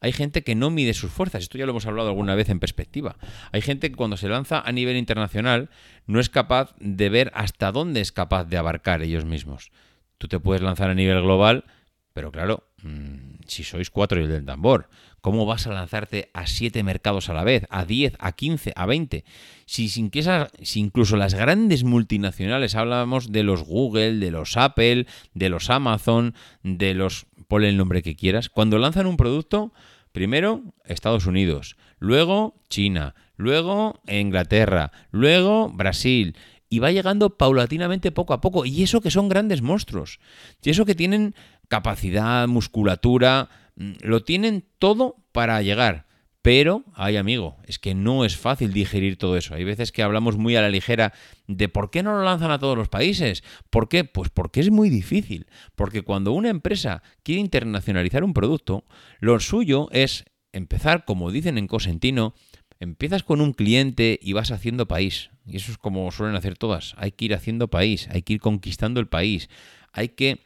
hay 0.00 0.12
gente 0.12 0.42
que 0.42 0.54
no 0.54 0.70
mide 0.70 0.94
sus 0.94 1.10
fuerzas. 1.10 1.42
Esto 1.42 1.58
ya 1.58 1.66
lo 1.66 1.70
hemos 1.70 1.86
hablado 1.86 2.08
alguna 2.08 2.34
vez 2.34 2.48
en 2.48 2.58
perspectiva. 2.58 3.16
Hay 3.52 3.60
gente 3.60 3.90
que 3.90 3.96
cuando 3.96 4.16
se 4.16 4.28
lanza 4.28 4.60
a 4.60 4.72
nivel 4.72 4.96
internacional 4.96 5.70
no 6.06 6.20
es 6.20 6.30
capaz 6.30 6.74
de 6.80 7.08
ver 7.10 7.30
hasta 7.34 7.70
dónde 7.70 8.00
es 8.00 8.10
capaz 8.10 8.44
de 8.44 8.56
abarcar 8.56 9.02
ellos 9.02 9.24
mismos. 9.24 9.70
Tú 10.18 10.28
te 10.28 10.40
puedes 10.40 10.62
lanzar 10.62 10.90
a 10.90 10.94
nivel 10.94 11.22
global, 11.22 11.64
pero 12.12 12.32
claro, 12.32 12.64
mm, 12.82 13.44
si 13.46 13.62
sois 13.64 13.90
cuatro 13.90 14.20
y 14.20 14.24
el 14.24 14.30
del 14.30 14.44
tambor, 14.44 14.88
¿cómo 15.20 15.46
vas 15.46 15.66
a 15.66 15.72
lanzarte 15.72 16.30
a 16.34 16.46
siete 16.46 16.82
mercados 16.82 17.28
a 17.28 17.34
la 17.34 17.44
vez? 17.44 17.66
A 17.70 17.84
10, 17.84 18.14
a 18.18 18.32
15, 18.32 18.72
a 18.74 18.86
20. 18.86 19.24
Si, 19.66 19.88
sin 19.88 20.10
que 20.10 20.22
si 20.62 20.80
incluso 20.80 21.16
las 21.16 21.34
grandes 21.34 21.84
multinacionales, 21.84 22.74
hablamos 22.74 23.30
de 23.30 23.42
los 23.42 23.62
Google, 23.62 24.18
de 24.18 24.30
los 24.30 24.56
Apple, 24.56 25.06
de 25.34 25.48
los 25.48 25.70
Amazon, 25.70 26.34
de 26.62 26.94
los... 26.94 27.26
ponle 27.48 27.68
el 27.68 27.76
nombre 27.76 28.02
que 28.02 28.16
quieras. 28.16 28.48
Cuando 28.48 28.78
lanzan 28.78 29.06
un 29.06 29.16
producto, 29.16 29.72
primero 30.12 30.62
Estados 30.84 31.26
Unidos, 31.26 31.76
luego 31.98 32.56
China, 32.68 33.14
luego 33.36 34.00
Inglaterra, 34.08 34.92
luego 35.10 35.70
Brasil, 35.70 36.36
y 36.70 36.78
va 36.78 36.92
llegando 36.92 37.36
paulatinamente 37.36 38.12
poco 38.12 38.32
a 38.32 38.40
poco. 38.40 38.64
Y 38.64 38.82
eso 38.82 39.02
que 39.02 39.10
son 39.10 39.28
grandes 39.28 39.60
monstruos. 39.60 40.20
Y 40.62 40.70
eso 40.70 40.86
que 40.86 40.94
tienen 40.94 41.34
capacidad, 41.68 42.48
musculatura, 42.48 43.50
mm, 43.74 43.92
lo 44.02 44.22
tienen 44.22 44.64
todo 44.78 45.16
para 45.32 45.60
llegar. 45.60 46.06
Pero, 46.42 46.84
ay 46.94 47.18
amigo, 47.18 47.58
es 47.66 47.78
que 47.78 47.94
no 47.94 48.24
es 48.24 48.36
fácil 48.36 48.72
digerir 48.72 49.18
todo 49.18 49.36
eso. 49.36 49.54
Hay 49.54 49.64
veces 49.64 49.92
que 49.92 50.02
hablamos 50.02 50.38
muy 50.38 50.56
a 50.56 50.62
la 50.62 50.70
ligera 50.70 51.12
de 51.46 51.68
por 51.68 51.90
qué 51.90 52.02
no 52.02 52.12
lo 52.12 52.22
lanzan 52.22 52.50
a 52.50 52.58
todos 52.58 52.78
los 52.78 52.88
países. 52.88 53.42
¿Por 53.68 53.88
qué? 53.88 54.04
Pues 54.04 54.30
porque 54.30 54.60
es 54.60 54.70
muy 54.70 54.88
difícil. 54.88 55.46
Porque 55.74 56.02
cuando 56.02 56.32
una 56.32 56.48
empresa 56.48 57.02
quiere 57.24 57.42
internacionalizar 57.42 58.24
un 58.24 58.32
producto, 58.32 58.84
lo 59.18 59.38
suyo 59.38 59.88
es 59.92 60.24
empezar, 60.52 61.04
como 61.04 61.30
dicen 61.30 61.58
en 61.58 61.66
Cosentino, 61.66 62.34
empiezas 62.80 63.22
con 63.22 63.40
un 63.40 63.52
cliente 63.52 64.18
y 64.20 64.32
vas 64.32 64.50
haciendo 64.50 64.88
país. 64.88 65.30
Y 65.46 65.56
eso 65.56 65.70
es 65.70 65.78
como 65.78 66.10
suelen 66.10 66.34
hacer 66.34 66.56
todas. 66.56 66.94
Hay 66.96 67.12
que 67.12 67.26
ir 67.26 67.34
haciendo 67.34 67.68
país, 67.68 68.08
hay 68.10 68.22
que 68.22 68.32
ir 68.32 68.40
conquistando 68.40 68.98
el 68.98 69.06
país. 69.06 69.48
Hay 69.92 70.08
que 70.08 70.40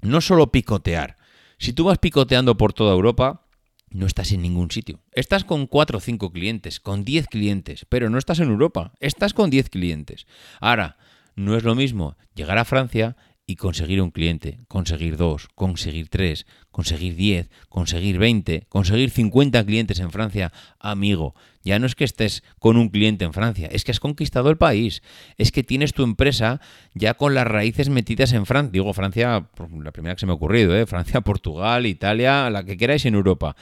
no 0.00 0.20
solo 0.20 0.52
picotear. 0.52 1.16
Si 1.58 1.72
tú 1.72 1.84
vas 1.84 1.98
picoteando 1.98 2.56
por 2.56 2.72
toda 2.72 2.92
Europa, 2.92 3.46
no 3.90 4.06
estás 4.06 4.32
en 4.32 4.42
ningún 4.42 4.70
sitio. 4.70 5.00
Estás 5.12 5.44
con 5.44 5.66
4 5.66 5.98
o 5.98 6.00
5 6.00 6.32
clientes, 6.32 6.80
con 6.80 7.04
10 7.04 7.26
clientes, 7.28 7.86
pero 7.88 8.10
no 8.10 8.18
estás 8.18 8.40
en 8.40 8.48
Europa, 8.48 8.92
estás 9.00 9.34
con 9.34 9.50
10 9.50 9.70
clientes. 9.70 10.26
Ahora, 10.60 10.96
no 11.36 11.56
es 11.56 11.62
lo 11.62 11.74
mismo 11.74 12.16
llegar 12.34 12.58
a 12.58 12.64
Francia 12.64 13.16
y 13.46 13.56
conseguir 13.56 14.00
un 14.00 14.10
cliente, 14.10 14.60
conseguir 14.68 15.16
dos, 15.16 15.48
conseguir 15.54 16.08
tres, 16.08 16.46
conseguir 16.70 17.16
diez, 17.16 17.50
conseguir 17.68 18.18
veinte, 18.18 18.66
conseguir 18.68 19.10
cincuenta 19.10 19.64
clientes 19.64 19.98
en 20.00 20.10
Francia, 20.10 20.52
amigo. 20.78 21.34
Ya 21.64 21.78
no 21.78 21.86
es 21.86 21.94
que 21.94 22.04
estés 22.04 22.42
con 22.58 22.76
un 22.76 22.88
cliente 22.88 23.24
en 23.24 23.32
Francia, 23.32 23.68
es 23.70 23.84
que 23.84 23.92
has 23.92 24.00
conquistado 24.00 24.50
el 24.50 24.56
país, 24.56 25.02
es 25.38 25.52
que 25.52 25.62
tienes 25.62 25.92
tu 25.92 26.02
empresa 26.02 26.60
ya 26.94 27.14
con 27.14 27.34
las 27.34 27.46
raíces 27.46 27.88
metidas 27.88 28.32
en 28.32 28.46
Francia. 28.46 28.72
Digo 28.72 28.92
Francia, 28.92 29.48
la 29.82 29.92
primera 29.92 30.14
que 30.14 30.20
se 30.20 30.26
me 30.26 30.32
ha 30.32 30.34
ocurrido, 30.34 30.76
¿eh? 30.76 30.86
Francia, 30.86 31.20
Portugal, 31.22 31.86
Italia, 31.86 32.50
la 32.50 32.64
que 32.64 32.76
queráis 32.76 33.04
en 33.06 33.14
Europa. 33.14 33.56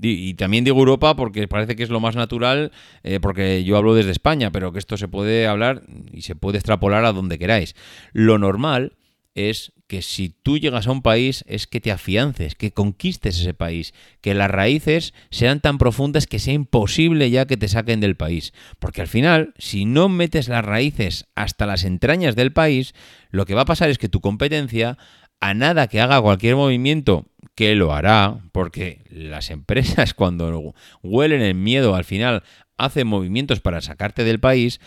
Y, 0.00 0.34
también 0.34 0.64
digo 0.64 0.78
Europa 0.78 1.14
porque 1.14 1.46
parece 1.46 1.76
que 1.76 1.82
es 1.82 1.90
lo 1.90 2.00
más 2.00 2.16
natural, 2.16 2.72
eh, 3.02 3.20
porque 3.20 3.64
yo 3.64 3.76
hablo 3.76 3.94
desde 3.94 4.10
España, 4.10 4.50
pero 4.50 4.72
que 4.72 4.78
esto 4.78 4.96
se 4.96 5.08
puede 5.08 5.46
hablar 5.46 5.82
y 6.10 6.22
se 6.22 6.34
puede 6.34 6.58
extrapolar 6.58 7.04
a 7.04 7.12
donde 7.12 7.38
queráis. 7.38 7.76
Lo 8.12 8.38
normal 8.38 8.96
es 9.34 9.72
que 9.86 10.02
si 10.02 10.30
tú 10.30 10.58
llegas 10.58 10.86
a 10.86 10.92
un 10.92 11.02
país 11.02 11.44
es 11.46 11.66
que 11.66 11.80
te 11.80 11.92
afiances, 11.92 12.54
que 12.54 12.72
conquistes 12.72 13.38
ese 13.38 13.54
país, 13.54 13.92
que 14.20 14.34
las 14.34 14.50
raíces 14.50 15.12
sean 15.30 15.60
tan 15.60 15.78
profundas 15.78 16.26
que 16.26 16.38
sea 16.38 16.54
imposible 16.54 17.30
ya 17.30 17.46
que 17.46 17.56
te 17.56 17.68
saquen 17.68 18.00
del 18.00 18.16
país. 18.16 18.52
Porque 18.78 19.02
al 19.02 19.08
final, 19.08 19.52
si 19.58 19.84
no 19.84 20.08
metes 20.08 20.48
las 20.48 20.64
raíces 20.64 21.26
hasta 21.34 21.66
las 21.66 21.84
entrañas 21.84 22.34
del 22.34 22.52
país, 22.52 22.94
lo 23.30 23.44
que 23.44 23.54
va 23.54 23.62
a 23.62 23.66
pasar 23.66 23.90
es 23.90 23.98
que 23.98 24.08
tu 24.08 24.20
competencia, 24.20 24.96
a 25.40 25.52
nada 25.52 25.86
que 25.86 26.00
haga 26.00 26.22
cualquier 26.22 26.56
movimiento, 26.56 27.26
que 27.54 27.74
lo 27.74 27.92
hará, 27.92 28.38
porque 28.52 29.02
las 29.10 29.50
empresas 29.50 30.14
cuando 30.14 30.74
huelen 31.02 31.42
el 31.42 31.54
miedo 31.54 31.94
al 31.94 32.04
final 32.04 32.42
hacen 32.78 33.06
movimientos 33.06 33.60
para 33.60 33.82
sacarte 33.82 34.24
del 34.24 34.40
país, 34.40 34.80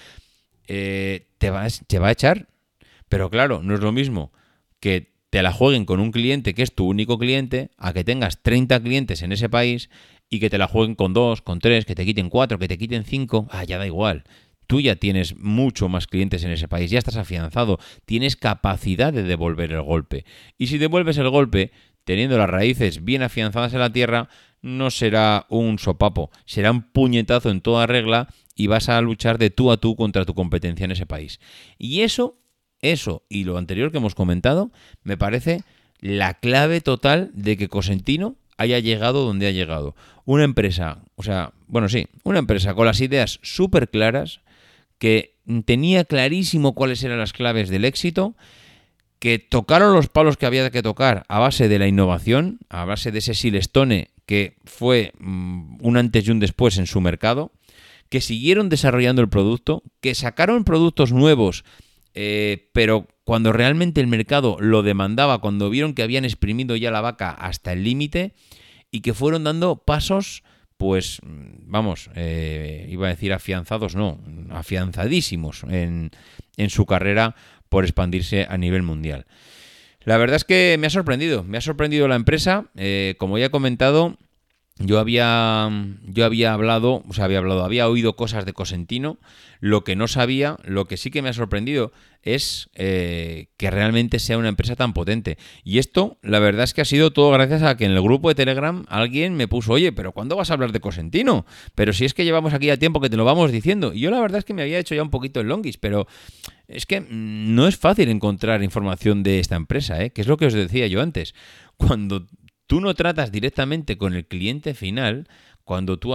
eh, 0.68 1.28
te, 1.38 1.52
te 1.88 2.00
va 2.00 2.08
a 2.08 2.12
echar. 2.12 2.48
Pero 3.10 3.30
claro, 3.30 3.62
no 3.64 3.76
es 3.76 3.80
lo 3.80 3.92
mismo 3.92 4.32
que 4.80 5.14
te 5.30 5.42
la 5.42 5.52
jueguen 5.52 5.86
con 5.86 6.00
un 6.00 6.12
cliente 6.12 6.54
que 6.54 6.64
es 6.64 6.74
tu 6.74 6.88
único 6.88 7.18
cliente, 7.18 7.72
a 7.78 7.94
que 7.94 8.04
tengas 8.04 8.42
30 8.42 8.82
clientes 8.82 9.22
en 9.22 9.32
ese 9.32 9.50
país 9.50 9.90
y 10.30 10.40
que 10.40 10.50
te 10.50 10.58
la 10.58 10.68
jueguen 10.68 10.96
con 10.96 11.14
dos, 11.14 11.42
con 11.42 11.60
tres, 11.60 11.86
que 11.86 11.96
te 11.96 12.06
quiten 12.06 12.30
cuatro, 12.30 12.60
que 12.60 12.68
te 12.68 12.78
quiten 12.78 13.04
cinco, 13.04 13.48
ah, 13.52 13.64
ya 13.64 13.78
da 13.78 13.86
igual. 13.86 14.24
Tú 14.68 14.82
ya 14.82 14.98
tienes 14.98 15.38
mucho 15.38 15.88
más 15.88 16.08
clientes 16.08 16.44
en 16.44 16.52
ese 16.52 16.68
país, 16.68 16.92
ya 16.92 17.00
estás 17.00 17.16
afianzado, 17.16 17.80
tienes 18.06 18.36
capacidad 18.36 19.14
de 19.14 19.24
devolver 19.24 19.72
el 19.72 19.82
golpe. 19.82 20.26
Y 20.58 20.68
si 20.68 20.78
devuelves 20.78 21.18
el 21.18 21.30
golpe, 21.30 21.72
teniendo 22.04 22.38
las 22.38 22.50
raíces 22.50 23.04
bien 23.06 23.22
afianzadas 23.22 23.74
en 23.74 23.80
la 23.80 23.94
tierra, 23.94 24.30
no 24.62 24.92
será 24.92 25.46
un 25.50 25.80
sopapo, 25.80 26.32
será 26.46 26.72
un 26.72 26.82
puñetazo 26.82 27.50
en 27.50 27.62
toda 27.62 27.86
regla 27.86 28.28
y 28.56 28.68
vas 28.68 28.90
a 28.90 29.00
luchar 29.02 29.38
de 29.38 29.50
tú 29.50 29.72
a 29.72 29.78
tú 29.78 29.96
contra 29.96 30.26
tu 30.26 30.34
competencia 30.34 30.84
en 30.84 30.92
ese 30.92 31.06
país. 31.06 31.40
Y 31.78 32.02
eso 32.02 32.38
eso 32.82 33.24
y 33.30 33.44
lo 33.44 33.58
anterior 33.58 33.92
que 33.92 33.98
hemos 33.98 34.16
comentado 34.16 34.72
me 35.04 35.18
parece 35.18 35.64
la 36.00 36.36
clave 36.36 36.82
total 36.82 37.32
de 37.34 37.58
que 37.58 37.70
Cosentino 37.70 38.36
haya 38.58 38.80
llegado 38.80 39.26
donde 39.26 39.48
ha 39.48 39.52
llegado. 39.52 39.96
Una 40.26 40.44
empresa, 40.44 41.04
o 41.16 41.24
sea, 41.24 41.54
bueno, 41.68 41.90
sí, 41.90 42.08
una 42.24 42.40
empresa 42.40 42.74
con 42.74 42.86
las 42.86 43.02
ideas 43.02 43.40
súper 43.44 43.90
claras, 43.90 44.42
que 44.98 45.36
tenía 45.66 46.04
clarísimo 46.06 46.74
cuáles 46.74 47.04
eran 47.04 47.20
las 47.20 47.34
claves 47.34 47.70
del 47.70 47.86
éxito, 47.86 48.36
que 49.20 49.40
tocaron 49.40 49.94
los 49.94 50.10
palos 50.10 50.38
que 50.38 50.46
había 50.46 50.70
que 50.70 50.84
tocar 50.84 51.24
a 51.28 51.40
base 51.40 51.68
de 51.68 51.80
la 51.80 51.88
innovación, 51.88 52.60
a 52.70 52.86
base 52.86 53.12
de 53.12 53.20
ese 53.20 53.34
Silestone 53.34 54.10
que 54.26 54.58
fue 54.66 55.14
mm, 55.20 55.78
un 55.82 55.98
antes 55.98 56.28
y 56.28 56.32
un 56.32 56.40
después 56.40 56.78
en 56.78 56.86
su 56.86 57.00
mercado, 57.02 57.52
que 58.10 58.22
siguieron 58.22 58.70
desarrollando 58.70 59.22
el 59.22 59.30
producto, 59.30 59.84
que 60.02 60.16
sacaron 60.16 60.64
productos 60.64 61.12
nuevos 61.12 61.64
eh, 62.20 62.72
pero 62.74 63.08
cuando 63.26 63.54
realmente 63.54 64.02
el 64.02 64.08
mercado 64.08 64.58
lo 64.60 64.82
demandaba, 64.82 65.38
cuando 65.38 65.70
vieron 65.70 65.94
que 65.94 66.02
habían 66.02 66.26
exprimido 66.26 66.76
ya 66.76 66.90
la 66.90 67.02
vaca 67.02 67.30
hasta 67.30 67.74
el 67.74 67.84
límite 67.84 68.34
y 68.90 69.02
que 69.02 69.14
fueron 69.14 69.44
dando 69.44 69.84
pasos, 69.84 70.42
pues 70.78 71.20
vamos, 71.24 72.10
eh, 72.16 72.88
iba 72.90 73.06
a 73.06 73.12
decir 73.12 73.34
afianzados, 73.34 73.96
no, 73.96 74.20
afianzadísimos 74.50 75.64
en, 75.70 76.10
su 76.70 76.88
carrera 76.88 77.36
por 77.70 77.84
expandirse 77.84 78.48
a 78.50 78.58
nivel 78.58 78.82
mundial. 78.82 79.28
La 80.00 80.18
verdad 80.18 80.38
es 80.38 80.44
que 80.44 80.76
me 80.80 80.88
ha 80.88 80.90
sorprendido, 80.90 81.44
me 81.44 81.60
ha 81.60 81.62
sorprendido 81.62 82.08
la 82.08 82.16
empresa, 82.16 82.72
eh, 82.76 83.14
como 83.20 83.38
ya 83.38 83.46
he 83.46 83.52
comentado, 83.52 84.18
yo 84.80 85.00
había, 85.00 85.70
yo 86.06 86.26
había 86.26 86.54
hablado, 86.54 87.04
o 87.08 87.14
sea, 87.14 87.26
había 87.26 87.40
hablado, 87.40 87.64
había 87.64 87.88
oído 87.88 88.16
cosas 88.16 88.46
de 88.46 88.54
Cosentino. 88.54 89.18
Lo 89.60 89.84
que 89.84 89.96
no 89.96 90.08
sabía, 90.08 90.58
lo 90.64 90.86
que 90.86 90.98
sí 90.98 91.10
que 91.10 91.24
me 91.24 91.30
ha 91.30 91.34
sorprendido 91.34 91.92
es 92.22 92.70
eh, 92.76 93.48
que 93.58 93.72
realmente 93.72 94.20
sea 94.20 94.38
una 94.38 94.50
empresa 94.50 94.76
tan 94.76 94.94
potente. 94.94 95.38
Y 95.64 95.80
esto, 95.80 96.18
la 96.22 96.38
verdad 96.40 96.64
es 96.66 96.76
que 96.76 96.82
ha 96.82 96.86
sido 96.86 97.12
todo 97.12 97.32
gracias 97.32 97.64
a 97.64 97.76
que 97.76 97.86
en 97.86 97.92
el 97.92 98.02
grupo 98.02 98.30
de 98.30 98.36
Telegram 98.36 98.86
alguien 98.88 99.36
me 99.36 99.48
puso, 99.48 99.74
oye, 99.74 99.92
pero 99.92 100.12
¿cuándo 100.12 100.36
vas 100.36 100.52
a 100.52 100.54
hablar 100.54 100.72
de 100.72 100.80
Cosentino? 100.80 101.46
Pero 101.74 101.92
si 101.92 102.06
es 102.06 102.14
que 102.14 102.26
llevamos 102.26 102.54
aquí 102.54 102.70
a 102.70 102.78
tiempo 102.78 103.02
que 103.02 103.10
te 103.10 103.18
lo 103.18 103.26
vamos 103.26 103.52
diciendo. 103.52 103.94
Y 103.94 104.02
yo 104.02 104.12
la 104.12 104.20
verdad 104.20 104.40
es 104.40 104.46
que 104.46 104.54
me 104.54 104.62
había 104.62 104.78
hecho 104.78 104.94
ya 104.94 105.02
un 105.02 105.10
poquito 105.10 105.40
el 105.40 105.48
longis, 105.48 105.78
pero 105.78 106.08
es 106.68 106.86
que 106.86 107.00
no 107.10 107.68
es 107.68 107.78
fácil 107.78 108.10
encontrar 108.10 108.62
información 108.62 109.24
de 109.24 109.40
esta 109.40 109.56
empresa, 109.56 110.04
¿eh? 110.04 110.12
que 110.12 110.22
es 110.22 110.28
lo 110.28 110.38
que 110.38 110.46
os 110.46 110.54
decía 110.54 110.86
yo 110.86 111.02
antes. 111.02 111.34
Cuando 111.78 112.28
Tú 112.68 112.82
no 112.82 112.94
tratas 112.94 113.32
directamente 113.32 113.98
con 113.98 114.14
el 114.14 114.26
cliente 114.26 114.74
final 114.74 115.28
cuando 115.64 115.98
tú 115.98 116.12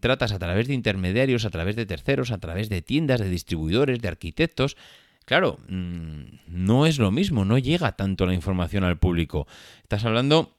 tratas 0.00 0.32
a 0.32 0.38
través 0.38 0.68
de 0.68 0.74
intermediarios, 0.74 1.44
a 1.44 1.50
través 1.50 1.76
de 1.76 1.86
terceros, 1.86 2.30
a 2.30 2.38
través 2.38 2.68
de 2.68 2.82
tiendas, 2.82 3.20
de 3.20 3.28
distribuidores, 3.28 4.00
de 4.00 4.08
arquitectos. 4.08 4.76
Claro, 5.24 5.58
mm, 5.68 6.22
no 6.48 6.86
es 6.86 6.98
lo 6.98 7.10
mismo, 7.10 7.44
no 7.44 7.58
llega 7.58 7.92
tanto 7.92 8.26
la 8.26 8.34
información 8.34 8.84
al 8.84 8.98
público. 8.98 9.46
Estás 9.82 10.04
hablando 10.04 10.54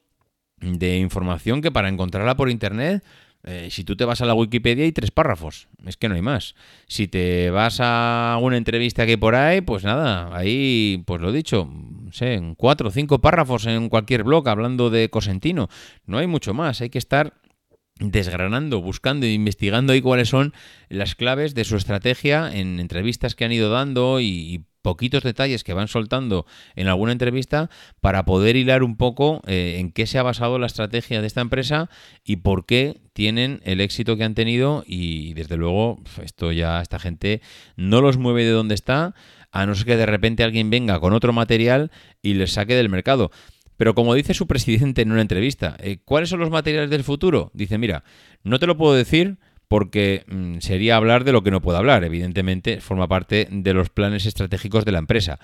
de 0.59 0.97
información 0.97 1.61
que 1.61 1.71
para 1.71 1.89
encontrarla 1.89 2.35
por 2.35 2.49
internet 2.49 3.03
eh, 3.49 3.69
si 3.71 3.85
tú 3.85 3.95
te 3.95 4.03
vas 4.03 4.19
a 4.19 4.25
la 4.25 4.33
Wikipedia 4.33 4.83
hay 4.83 4.91
tres 4.91 5.09
párrafos, 5.09 5.69
es 5.85 5.95
que 5.95 6.09
no 6.09 6.15
hay 6.15 6.21
más. 6.21 6.53
Si 6.87 7.07
te 7.07 7.49
vas 7.49 7.77
a 7.79 8.37
una 8.41 8.57
entrevista 8.57 9.05
que 9.05 9.11
hay 9.11 9.17
por 9.17 9.35
ahí, 9.35 9.61
pues 9.61 9.85
nada, 9.85 10.35
ahí, 10.35 11.01
pues 11.05 11.21
lo 11.21 11.31
dicho, 11.31 11.69
sé, 12.11 12.41
cuatro 12.57 12.89
o 12.89 12.91
cinco 12.91 13.21
párrafos 13.21 13.65
en 13.65 13.87
cualquier 13.87 14.23
blog 14.23 14.49
hablando 14.49 14.89
de 14.89 15.09
Cosentino. 15.09 15.69
No 16.05 16.17
hay 16.17 16.27
mucho 16.27 16.53
más, 16.53 16.81
hay 16.81 16.89
que 16.89 16.97
estar 16.97 17.35
desgranando, 17.99 18.81
buscando 18.81 19.25
e 19.25 19.31
investigando 19.31 19.93
ahí 19.93 20.01
cuáles 20.01 20.27
son 20.27 20.53
las 20.89 21.15
claves 21.15 21.55
de 21.55 21.63
su 21.63 21.77
estrategia 21.77 22.51
en 22.53 22.81
entrevistas 22.81 23.33
que 23.33 23.45
han 23.45 23.53
ido 23.53 23.69
dando 23.69 24.19
y, 24.19 24.65
poquitos 24.87 25.21
detalles 25.21 25.65
que 25.65 25.73
van 25.73 25.89
soltando 25.89 26.45
en 26.77 26.87
alguna 26.87 27.11
entrevista 27.11 27.69
para 27.99 28.23
poder 28.23 28.55
hilar 28.55 28.83
un 28.83 28.95
poco 28.95 29.41
eh, 29.45 29.79
en 29.79 29.91
qué 29.91 30.07
se 30.07 30.17
ha 30.17 30.23
basado 30.23 30.59
la 30.59 30.67
estrategia 30.67 31.19
de 31.19 31.27
esta 31.27 31.41
empresa 31.41 31.89
y 32.23 32.37
por 32.37 32.65
qué 32.65 33.01
tienen 33.11 33.59
el 33.65 33.81
éxito 33.81 34.15
que 34.15 34.23
han 34.23 34.33
tenido 34.33 34.85
y 34.87 35.33
desde 35.33 35.57
luego 35.57 36.01
esto 36.23 36.53
ya 36.53 36.79
esta 36.79 36.99
gente 36.99 37.41
no 37.75 37.99
los 37.99 38.17
mueve 38.17 38.45
de 38.45 38.51
donde 38.51 38.75
está 38.75 39.13
a 39.51 39.65
no 39.65 39.75
ser 39.75 39.87
que 39.87 39.97
de 39.97 40.05
repente 40.05 40.45
alguien 40.45 40.69
venga 40.69 41.01
con 41.01 41.11
otro 41.11 41.33
material 41.33 41.91
y 42.21 42.35
les 42.35 42.53
saque 42.53 42.73
del 42.73 42.87
mercado. 42.87 43.29
Pero 43.75 43.93
como 43.93 44.13
dice 44.13 44.33
su 44.33 44.47
presidente 44.47 45.01
en 45.01 45.11
una 45.11 45.19
entrevista, 45.19 45.75
eh, 45.81 45.97
¿cuáles 46.05 46.29
son 46.29 46.39
los 46.39 46.49
materiales 46.49 46.89
del 46.89 47.03
futuro? 47.03 47.51
Dice, 47.53 47.77
mira, 47.77 48.05
no 48.43 48.57
te 48.57 48.67
lo 48.67 48.77
puedo 48.77 48.93
decir 48.93 49.37
porque 49.67 50.23
mm, 50.27 50.59
sería 50.59 50.95
hablar 50.95 51.23
de 51.23 51.31
lo 51.31 51.43
que 51.43 51.51
no 51.51 51.61
puedo 51.61 51.77
hablar. 51.77 52.03
Evidentemente, 52.03 52.81
forma 52.81 53.07
parte 53.07 53.47
de 53.51 53.73
los 53.73 53.89
planes 53.89 54.25
estratégicos 54.25 54.85
de 54.85 54.91
la 54.91 54.99
empresa. 54.99 55.39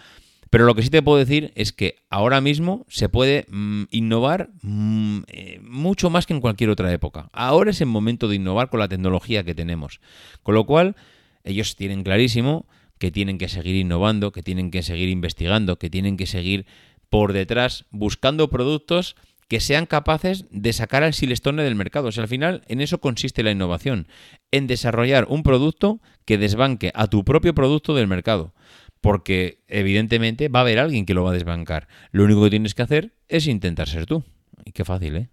Pero 0.49 0.65
lo 0.65 0.75
que 0.75 0.83
sí 0.83 0.89
te 0.89 1.01
puedo 1.01 1.17
decir 1.17 1.51
es 1.55 1.73
que 1.73 1.95
ahora 2.11 2.39
mismo 2.39 2.85
se 2.87 3.09
puede 3.09 3.47
mm, 3.49 3.85
innovar 3.89 4.51
mm, 4.61 5.21
eh, 5.27 5.59
mucho 5.63 6.11
más 6.11 6.27
que 6.27 6.33
en 6.33 6.41
cualquier 6.41 6.69
otra 6.69 6.93
época. 6.93 7.29
Ahora 7.33 7.71
es 7.71 7.81
el 7.81 7.87
momento 7.87 8.27
de 8.27 8.35
innovar 8.35 8.69
con 8.69 8.79
la 8.79 8.87
tecnología 8.87 9.43
que 9.43 9.55
tenemos. 9.55 9.99
Con 10.43 10.53
lo 10.53 10.65
cual, 10.65 10.95
ellos 11.43 11.75
tienen 11.75 12.03
clarísimo 12.03 12.67
que 12.99 13.11
tienen 13.11 13.37
que 13.37 13.49
seguir 13.49 13.75
innovando, 13.75 14.31
que 14.31 14.43
tienen 14.43 14.71
que 14.71 14.83
seguir 14.83 15.09
investigando, 15.09 15.77
que 15.77 15.89
tienen 15.89 16.17
que 16.17 16.27
seguir 16.27 16.65
por 17.09 17.33
detrás 17.33 17.85
buscando 17.89 18.49
productos 18.49 19.15
que 19.47 19.59
sean 19.59 19.85
capaces 19.85 20.45
de 20.51 20.73
sacar 20.73 21.03
al 21.03 21.13
Silestone 21.13 21.63
del 21.63 21.75
mercado. 21.75 22.07
O 22.07 22.11
sea, 22.11 22.23
al 22.23 22.29
final 22.29 22.63
en 22.67 22.81
eso 22.81 22.99
consiste 22.99 23.43
la 23.43 23.51
innovación, 23.51 24.07
en 24.51 24.67
desarrollar 24.67 25.25
un 25.29 25.43
producto 25.43 26.01
que 26.25 26.37
desbanque 26.37 26.91
a 26.95 27.07
tu 27.07 27.23
propio 27.23 27.53
producto 27.53 27.95
del 27.95 28.07
mercado. 28.07 28.53
Porque 29.01 29.59
evidentemente 29.67 30.47
va 30.47 30.59
a 30.59 30.61
haber 30.61 30.79
alguien 30.79 31.05
que 31.05 31.13
lo 31.13 31.23
va 31.23 31.31
a 31.31 31.33
desbancar. 31.33 31.87
Lo 32.11 32.23
único 32.23 32.43
que 32.43 32.49
tienes 32.51 32.73
que 32.73 32.83
hacer 32.83 33.13
es 33.27 33.47
intentar 33.47 33.89
ser 33.89 34.05
tú. 34.05 34.23
Y 34.63 34.71
qué 34.71 34.85
fácil, 34.85 35.17
¿eh? 35.17 35.29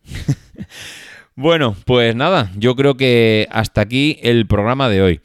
bueno, 1.36 1.76
pues 1.84 2.16
nada, 2.16 2.50
yo 2.56 2.74
creo 2.74 2.96
que 2.96 3.46
hasta 3.50 3.80
aquí 3.80 4.18
el 4.22 4.46
programa 4.46 4.88
de 4.88 5.02
hoy. 5.02 5.20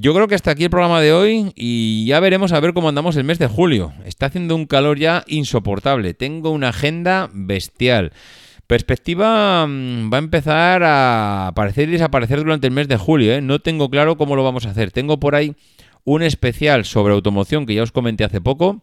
Yo 0.00 0.14
creo 0.14 0.28
que 0.28 0.36
hasta 0.36 0.52
aquí 0.52 0.62
el 0.62 0.70
programa 0.70 1.00
de 1.00 1.12
hoy 1.12 1.52
y 1.56 2.06
ya 2.06 2.20
veremos 2.20 2.52
a 2.52 2.60
ver 2.60 2.72
cómo 2.72 2.88
andamos 2.88 3.16
el 3.16 3.24
mes 3.24 3.40
de 3.40 3.48
julio. 3.48 3.92
Está 4.04 4.26
haciendo 4.26 4.54
un 4.54 4.66
calor 4.66 4.96
ya 4.96 5.24
insoportable. 5.26 6.14
Tengo 6.14 6.52
una 6.52 6.68
agenda 6.68 7.28
bestial. 7.32 8.12
Perspectiva 8.68 9.66
mm, 9.66 10.12
va 10.12 10.18
a 10.18 10.20
empezar 10.20 10.84
a 10.84 11.48
aparecer 11.48 11.88
y 11.88 11.92
desaparecer 11.92 12.38
durante 12.38 12.68
el 12.68 12.72
mes 12.72 12.86
de 12.86 12.96
julio. 12.96 13.32
¿eh? 13.32 13.40
No 13.40 13.58
tengo 13.58 13.90
claro 13.90 14.16
cómo 14.16 14.36
lo 14.36 14.44
vamos 14.44 14.66
a 14.66 14.70
hacer. 14.70 14.92
Tengo 14.92 15.18
por 15.18 15.34
ahí 15.34 15.56
un 16.04 16.22
especial 16.22 16.84
sobre 16.84 17.12
automoción 17.12 17.66
que 17.66 17.74
ya 17.74 17.82
os 17.82 17.90
comenté 17.90 18.22
hace 18.22 18.40
poco 18.40 18.80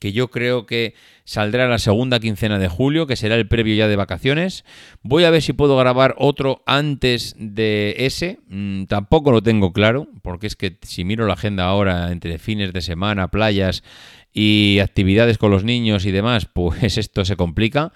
que 0.00 0.12
yo 0.12 0.28
creo 0.30 0.66
que 0.66 0.94
saldrá 1.24 1.68
la 1.68 1.78
segunda 1.78 2.20
quincena 2.20 2.58
de 2.58 2.68
julio, 2.68 3.06
que 3.06 3.16
será 3.16 3.36
el 3.36 3.48
previo 3.48 3.74
ya 3.74 3.88
de 3.88 3.96
vacaciones. 3.96 4.64
Voy 5.02 5.24
a 5.24 5.30
ver 5.30 5.42
si 5.42 5.52
puedo 5.52 5.76
grabar 5.76 6.14
otro 6.18 6.62
antes 6.66 7.34
de 7.38 7.94
ese. 7.98 8.40
Mm, 8.48 8.84
tampoco 8.84 9.32
lo 9.32 9.42
tengo 9.42 9.72
claro, 9.72 10.08
porque 10.22 10.46
es 10.46 10.56
que 10.56 10.78
si 10.82 11.04
miro 11.04 11.26
la 11.26 11.34
agenda 11.34 11.64
ahora 11.64 12.12
entre 12.12 12.38
fines 12.38 12.72
de 12.72 12.82
semana, 12.82 13.28
playas 13.28 13.82
y 14.32 14.80
actividades 14.80 15.38
con 15.38 15.50
los 15.50 15.64
niños 15.64 16.04
y 16.06 16.10
demás, 16.10 16.46
pues 16.52 16.98
esto 16.98 17.24
se 17.24 17.36
complica. 17.36 17.92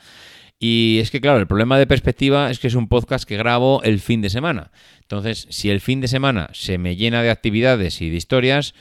Y 0.61 0.99
es 1.01 1.11
que, 1.11 1.21
claro, 1.21 1.39
el 1.39 1.47
problema 1.47 1.79
de 1.79 1.87
perspectiva 1.87 2.51
es 2.51 2.59
que 2.59 2.67
es 2.67 2.75
un 2.75 2.89
podcast 2.89 3.29
que 3.29 3.37
grabo 3.37 3.81
el 3.85 4.01
fin 4.01 4.23
de 4.23 4.31
semana. 4.31 4.73
Entonces, 5.03 5.47
si 5.51 5.71
el 5.71 5.81
fin 5.81 6.01
de 6.01 6.09
semana 6.09 6.51
se 6.53 6.79
me 6.79 6.97
llena 6.97 7.23
de 7.23 7.31
actividades 7.31 8.01
y 8.01 8.11
de 8.11 8.17
historias, 8.17 8.75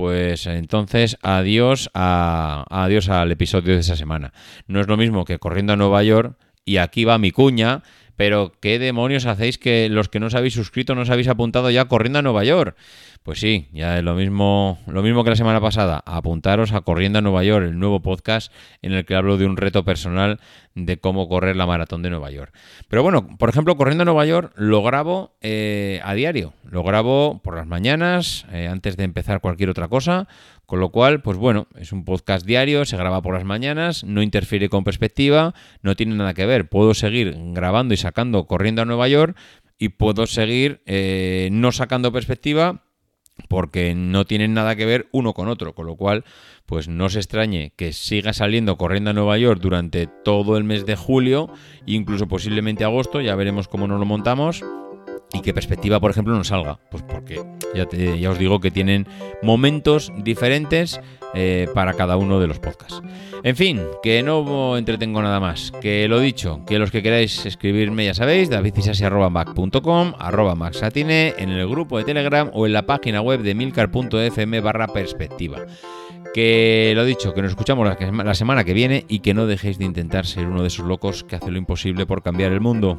pues 0.00 0.46
entonces 0.46 1.18
adiós, 1.20 1.90
adiós 1.92 3.10
al 3.10 3.30
episodio 3.32 3.74
de 3.74 3.80
esa 3.80 3.96
semana. 3.96 4.32
No 4.66 4.80
es 4.80 4.86
lo 4.86 4.96
mismo 4.96 5.26
que 5.26 5.38
corriendo 5.38 5.74
a 5.74 5.76
Nueva 5.76 6.02
York 6.02 6.38
y 6.64 6.78
aquí 6.78 7.04
va 7.04 7.18
mi 7.18 7.32
cuña, 7.32 7.82
pero 8.16 8.50
¿qué 8.62 8.78
demonios 8.78 9.26
hacéis 9.26 9.58
que 9.58 9.90
los 9.90 10.08
que 10.08 10.18
no 10.18 10.28
os 10.28 10.34
habéis 10.34 10.54
suscrito 10.54 10.94
no 10.94 11.02
os 11.02 11.10
habéis 11.10 11.28
apuntado 11.28 11.70
ya 11.70 11.84
corriendo 11.84 12.18
a 12.18 12.22
Nueva 12.22 12.44
York? 12.44 12.78
Pues 13.22 13.38
sí, 13.38 13.68
ya 13.70 13.98
es 13.98 14.02
lo 14.02 14.14
mismo, 14.14 14.78
lo 14.86 15.02
mismo 15.02 15.22
que 15.24 15.30
la 15.30 15.36
semana 15.36 15.60
pasada. 15.60 16.02
Apuntaros 16.06 16.72
a 16.72 16.80
Corriendo 16.80 17.18
a 17.18 17.22
Nueva 17.22 17.44
York, 17.44 17.66
el 17.66 17.78
nuevo 17.78 18.00
podcast 18.00 18.50
en 18.80 18.92
el 18.92 19.04
que 19.04 19.14
hablo 19.14 19.36
de 19.36 19.44
un 19.44 19.58
reto 19.58 19.84
personal 19.84 20.40
de 20.74 20.98
cómo 20.98 21.28
correr 21.28 21.54
la 21.54 21.66
maratón 21.66 22.00
de 22.00 22.08
Nueva 22.08 22.30
York. 22.30 22.54
Pero 22.88 23.02
bueno, 23.02 23.28
por 23.36 23.50
ejemplo, 23.50 23.76
Corriendo 23.76 24.02
a 24.02 24.04
Nueva 24.06 24.24
York 24.24 24.54
lo 24.56 24.82
grabo 24.82 25.36
eh, 25.42 26.00
a 26.02 26.14
diario. 26.14 26.54
Lo 26.64 26.82
grabo 26.82 27.42
por 27.44 27.56
las 27.56 27.66
mañanas, 27.66 28.46
eh, 28.52 28.68
antes 28.68 28.96
de 28.96 29.04
empezar 29.04 29.42
cualquier 29.42 29.68
otra 29.68 29.88
cosa. 29.88 30.26
Con 30.64 30.80
lo 30.80 30.88
cual, 30.88 31.20
pues 31.20 31.36
bueno, 31.36 31.66
es 31.76 31.92
un 31.92 32.06
podcast 32.06 32.46
diario, 32.46 32.86
se 32.86 32.96
graba 32.96 33.20
por 33.20 33.34
las 33.34 33.44
mañanas, 33.44 34.02
no 34.02 34.22
interfiere 34.22 34.70
con 34.70 34.82
perspectiva, 34.82 35.52
no 35.82 35.94
tiene 35.94 36.14
nada 36.14 36.32
que 36.32 36.46
ver. 36.46 36.70
Puedo 36.70 36.94
seguir 36.94 37.36
grabando 37.52 37.92
y 37.92 37.98
sacando 37.98 38.46
Corriendo 38.46 38.80
a 38.80 38.86
Nueva 38.86 39.08
York 39.08 39.36
y 39.78 39.90
puedo 39.90 40.26
seguir 40.26 40.80
eh, 40.86 41.50
no 41.52 41.70
sacando 41.72 42.12
perspectiva 42.12 42.84
porque 43.48 43.94
no 43.94 44.24
tienen 44.24 44.54
nada 44.54 44.76
que 44.76 44.86
ver 44.86 45.08
uno 45.12 45.34
con 45.34 45.48
otro, 45.48 45.74
con 45.74 45.86
lo 45.86 45.96
cual, 45.96 46.24
pues 46.66 46.88
no 46.88 47.08
se 47.08 47.18
extrañe 47.18 47.72
que 47.76 47.92
siga 47.92 48.32
saliendo 48.32 48.76
corriendo 48.76 49.10
a 49.10 49.12
Nueva 49.12 49.38
York 49.38 49.60
durante 49.60 50.06
todo 50.06 50.56
el 50.56 50.64
mes 50.64 50.86
de 50.86 50.96
julio, 50.96 51.50
incluso 51.86 52.28
posiblemente 52.28 52.84
agosto, 52.84 53.20
ya 53.20 53.34
veremos 53.34 53.68
cómo 53.68 53.86
nos 53.88 53.98
lo 53.98 54.06
montamos, 54.06 54.64
y 55.32 55.42
que 55.42 55.54
perspectiva, 55.54 56.00
por 56.00 56.10
ejemplo, 56.10 56.34
no 56.34 56.44
salga, 56.44 56.78
pues 56.90 57.02
porque 57.02 57.42
ya, 57.74 57.88
ya 57.90 58.30
os 58.30 58.38
digo 58.38 58.60
que 58.60 58.70
tienen 58.70 59.06
momentos 59.42 60.12
diferentes 60.16 61.00
eh, 61.32 61.68
para 61.74 61.94
cada 61.94 62.16
uno 62.16 62.40
de 62.40 62.48
los 62.48 62.58
podcasts. 62.58 63.00
En 63.44 63.54
fin, 63.54 63.80
que 64.02 64.22
no 64.22 64.76
entretengo 64.76 65.22
nada 65.22 65.38
más. 65.38 65.72
Que 65.80 66.08
lo 66.08 66.18
dicho, 66.18 66.62
que 66.66 66.78
los 66.78 66.90
que 66.90 67.02
queráis 67.02 67.46
escribirme 67.46 68.04
ya 68.04 68.14
sabéis, 68.14 68.50
davidcisasi.mac.com, 68.50 70.14
arroba 70.18 70.54
maxatine, 70.56 71.34
en 71.38 71.50
el 71.50 71.68
grupo 71.68 71.98
de 71.98 72.04
Telegram 72.04 72.50
o 72.52 72.66
en 72.66 72.72
la 72.72 72.84
página 72.84 73.20
web 73.20 73.42
de 73.42 73.54
milcar.fm 73.54 74.60
barra 74.60 74.88
perspectiva. 74.88 75.58
Que 76.34 76.92
lo 76.96 77.04
dicho, 77.04 77.32
que 77.32 77.42
nos 77.42 77.52
escuchamos 77.52 77.88
la 77.88 78.34
semana 78.34 78.64
que 78.64 78.74
viene 78.74 79.04
y 79.08 79.20
que 79.20 79.34
no 79.34 79.46
dejéis 79.46 79.78
de 79.78 79.84
intentar 79.84 80.26
ser 80.26 80.46
uno 80.46 80.62
de 80.62 80.68
esos 80.68 80.86
locos 80.86 81.24
que 81.24 81.36
hace 81.36 81.50
lo 81.50 81.58
imposible 81.58 82.06
por 82.06 82.22
cambiar 82.22 82.52
el 82.52 82.60
mundo. 82.60 82.98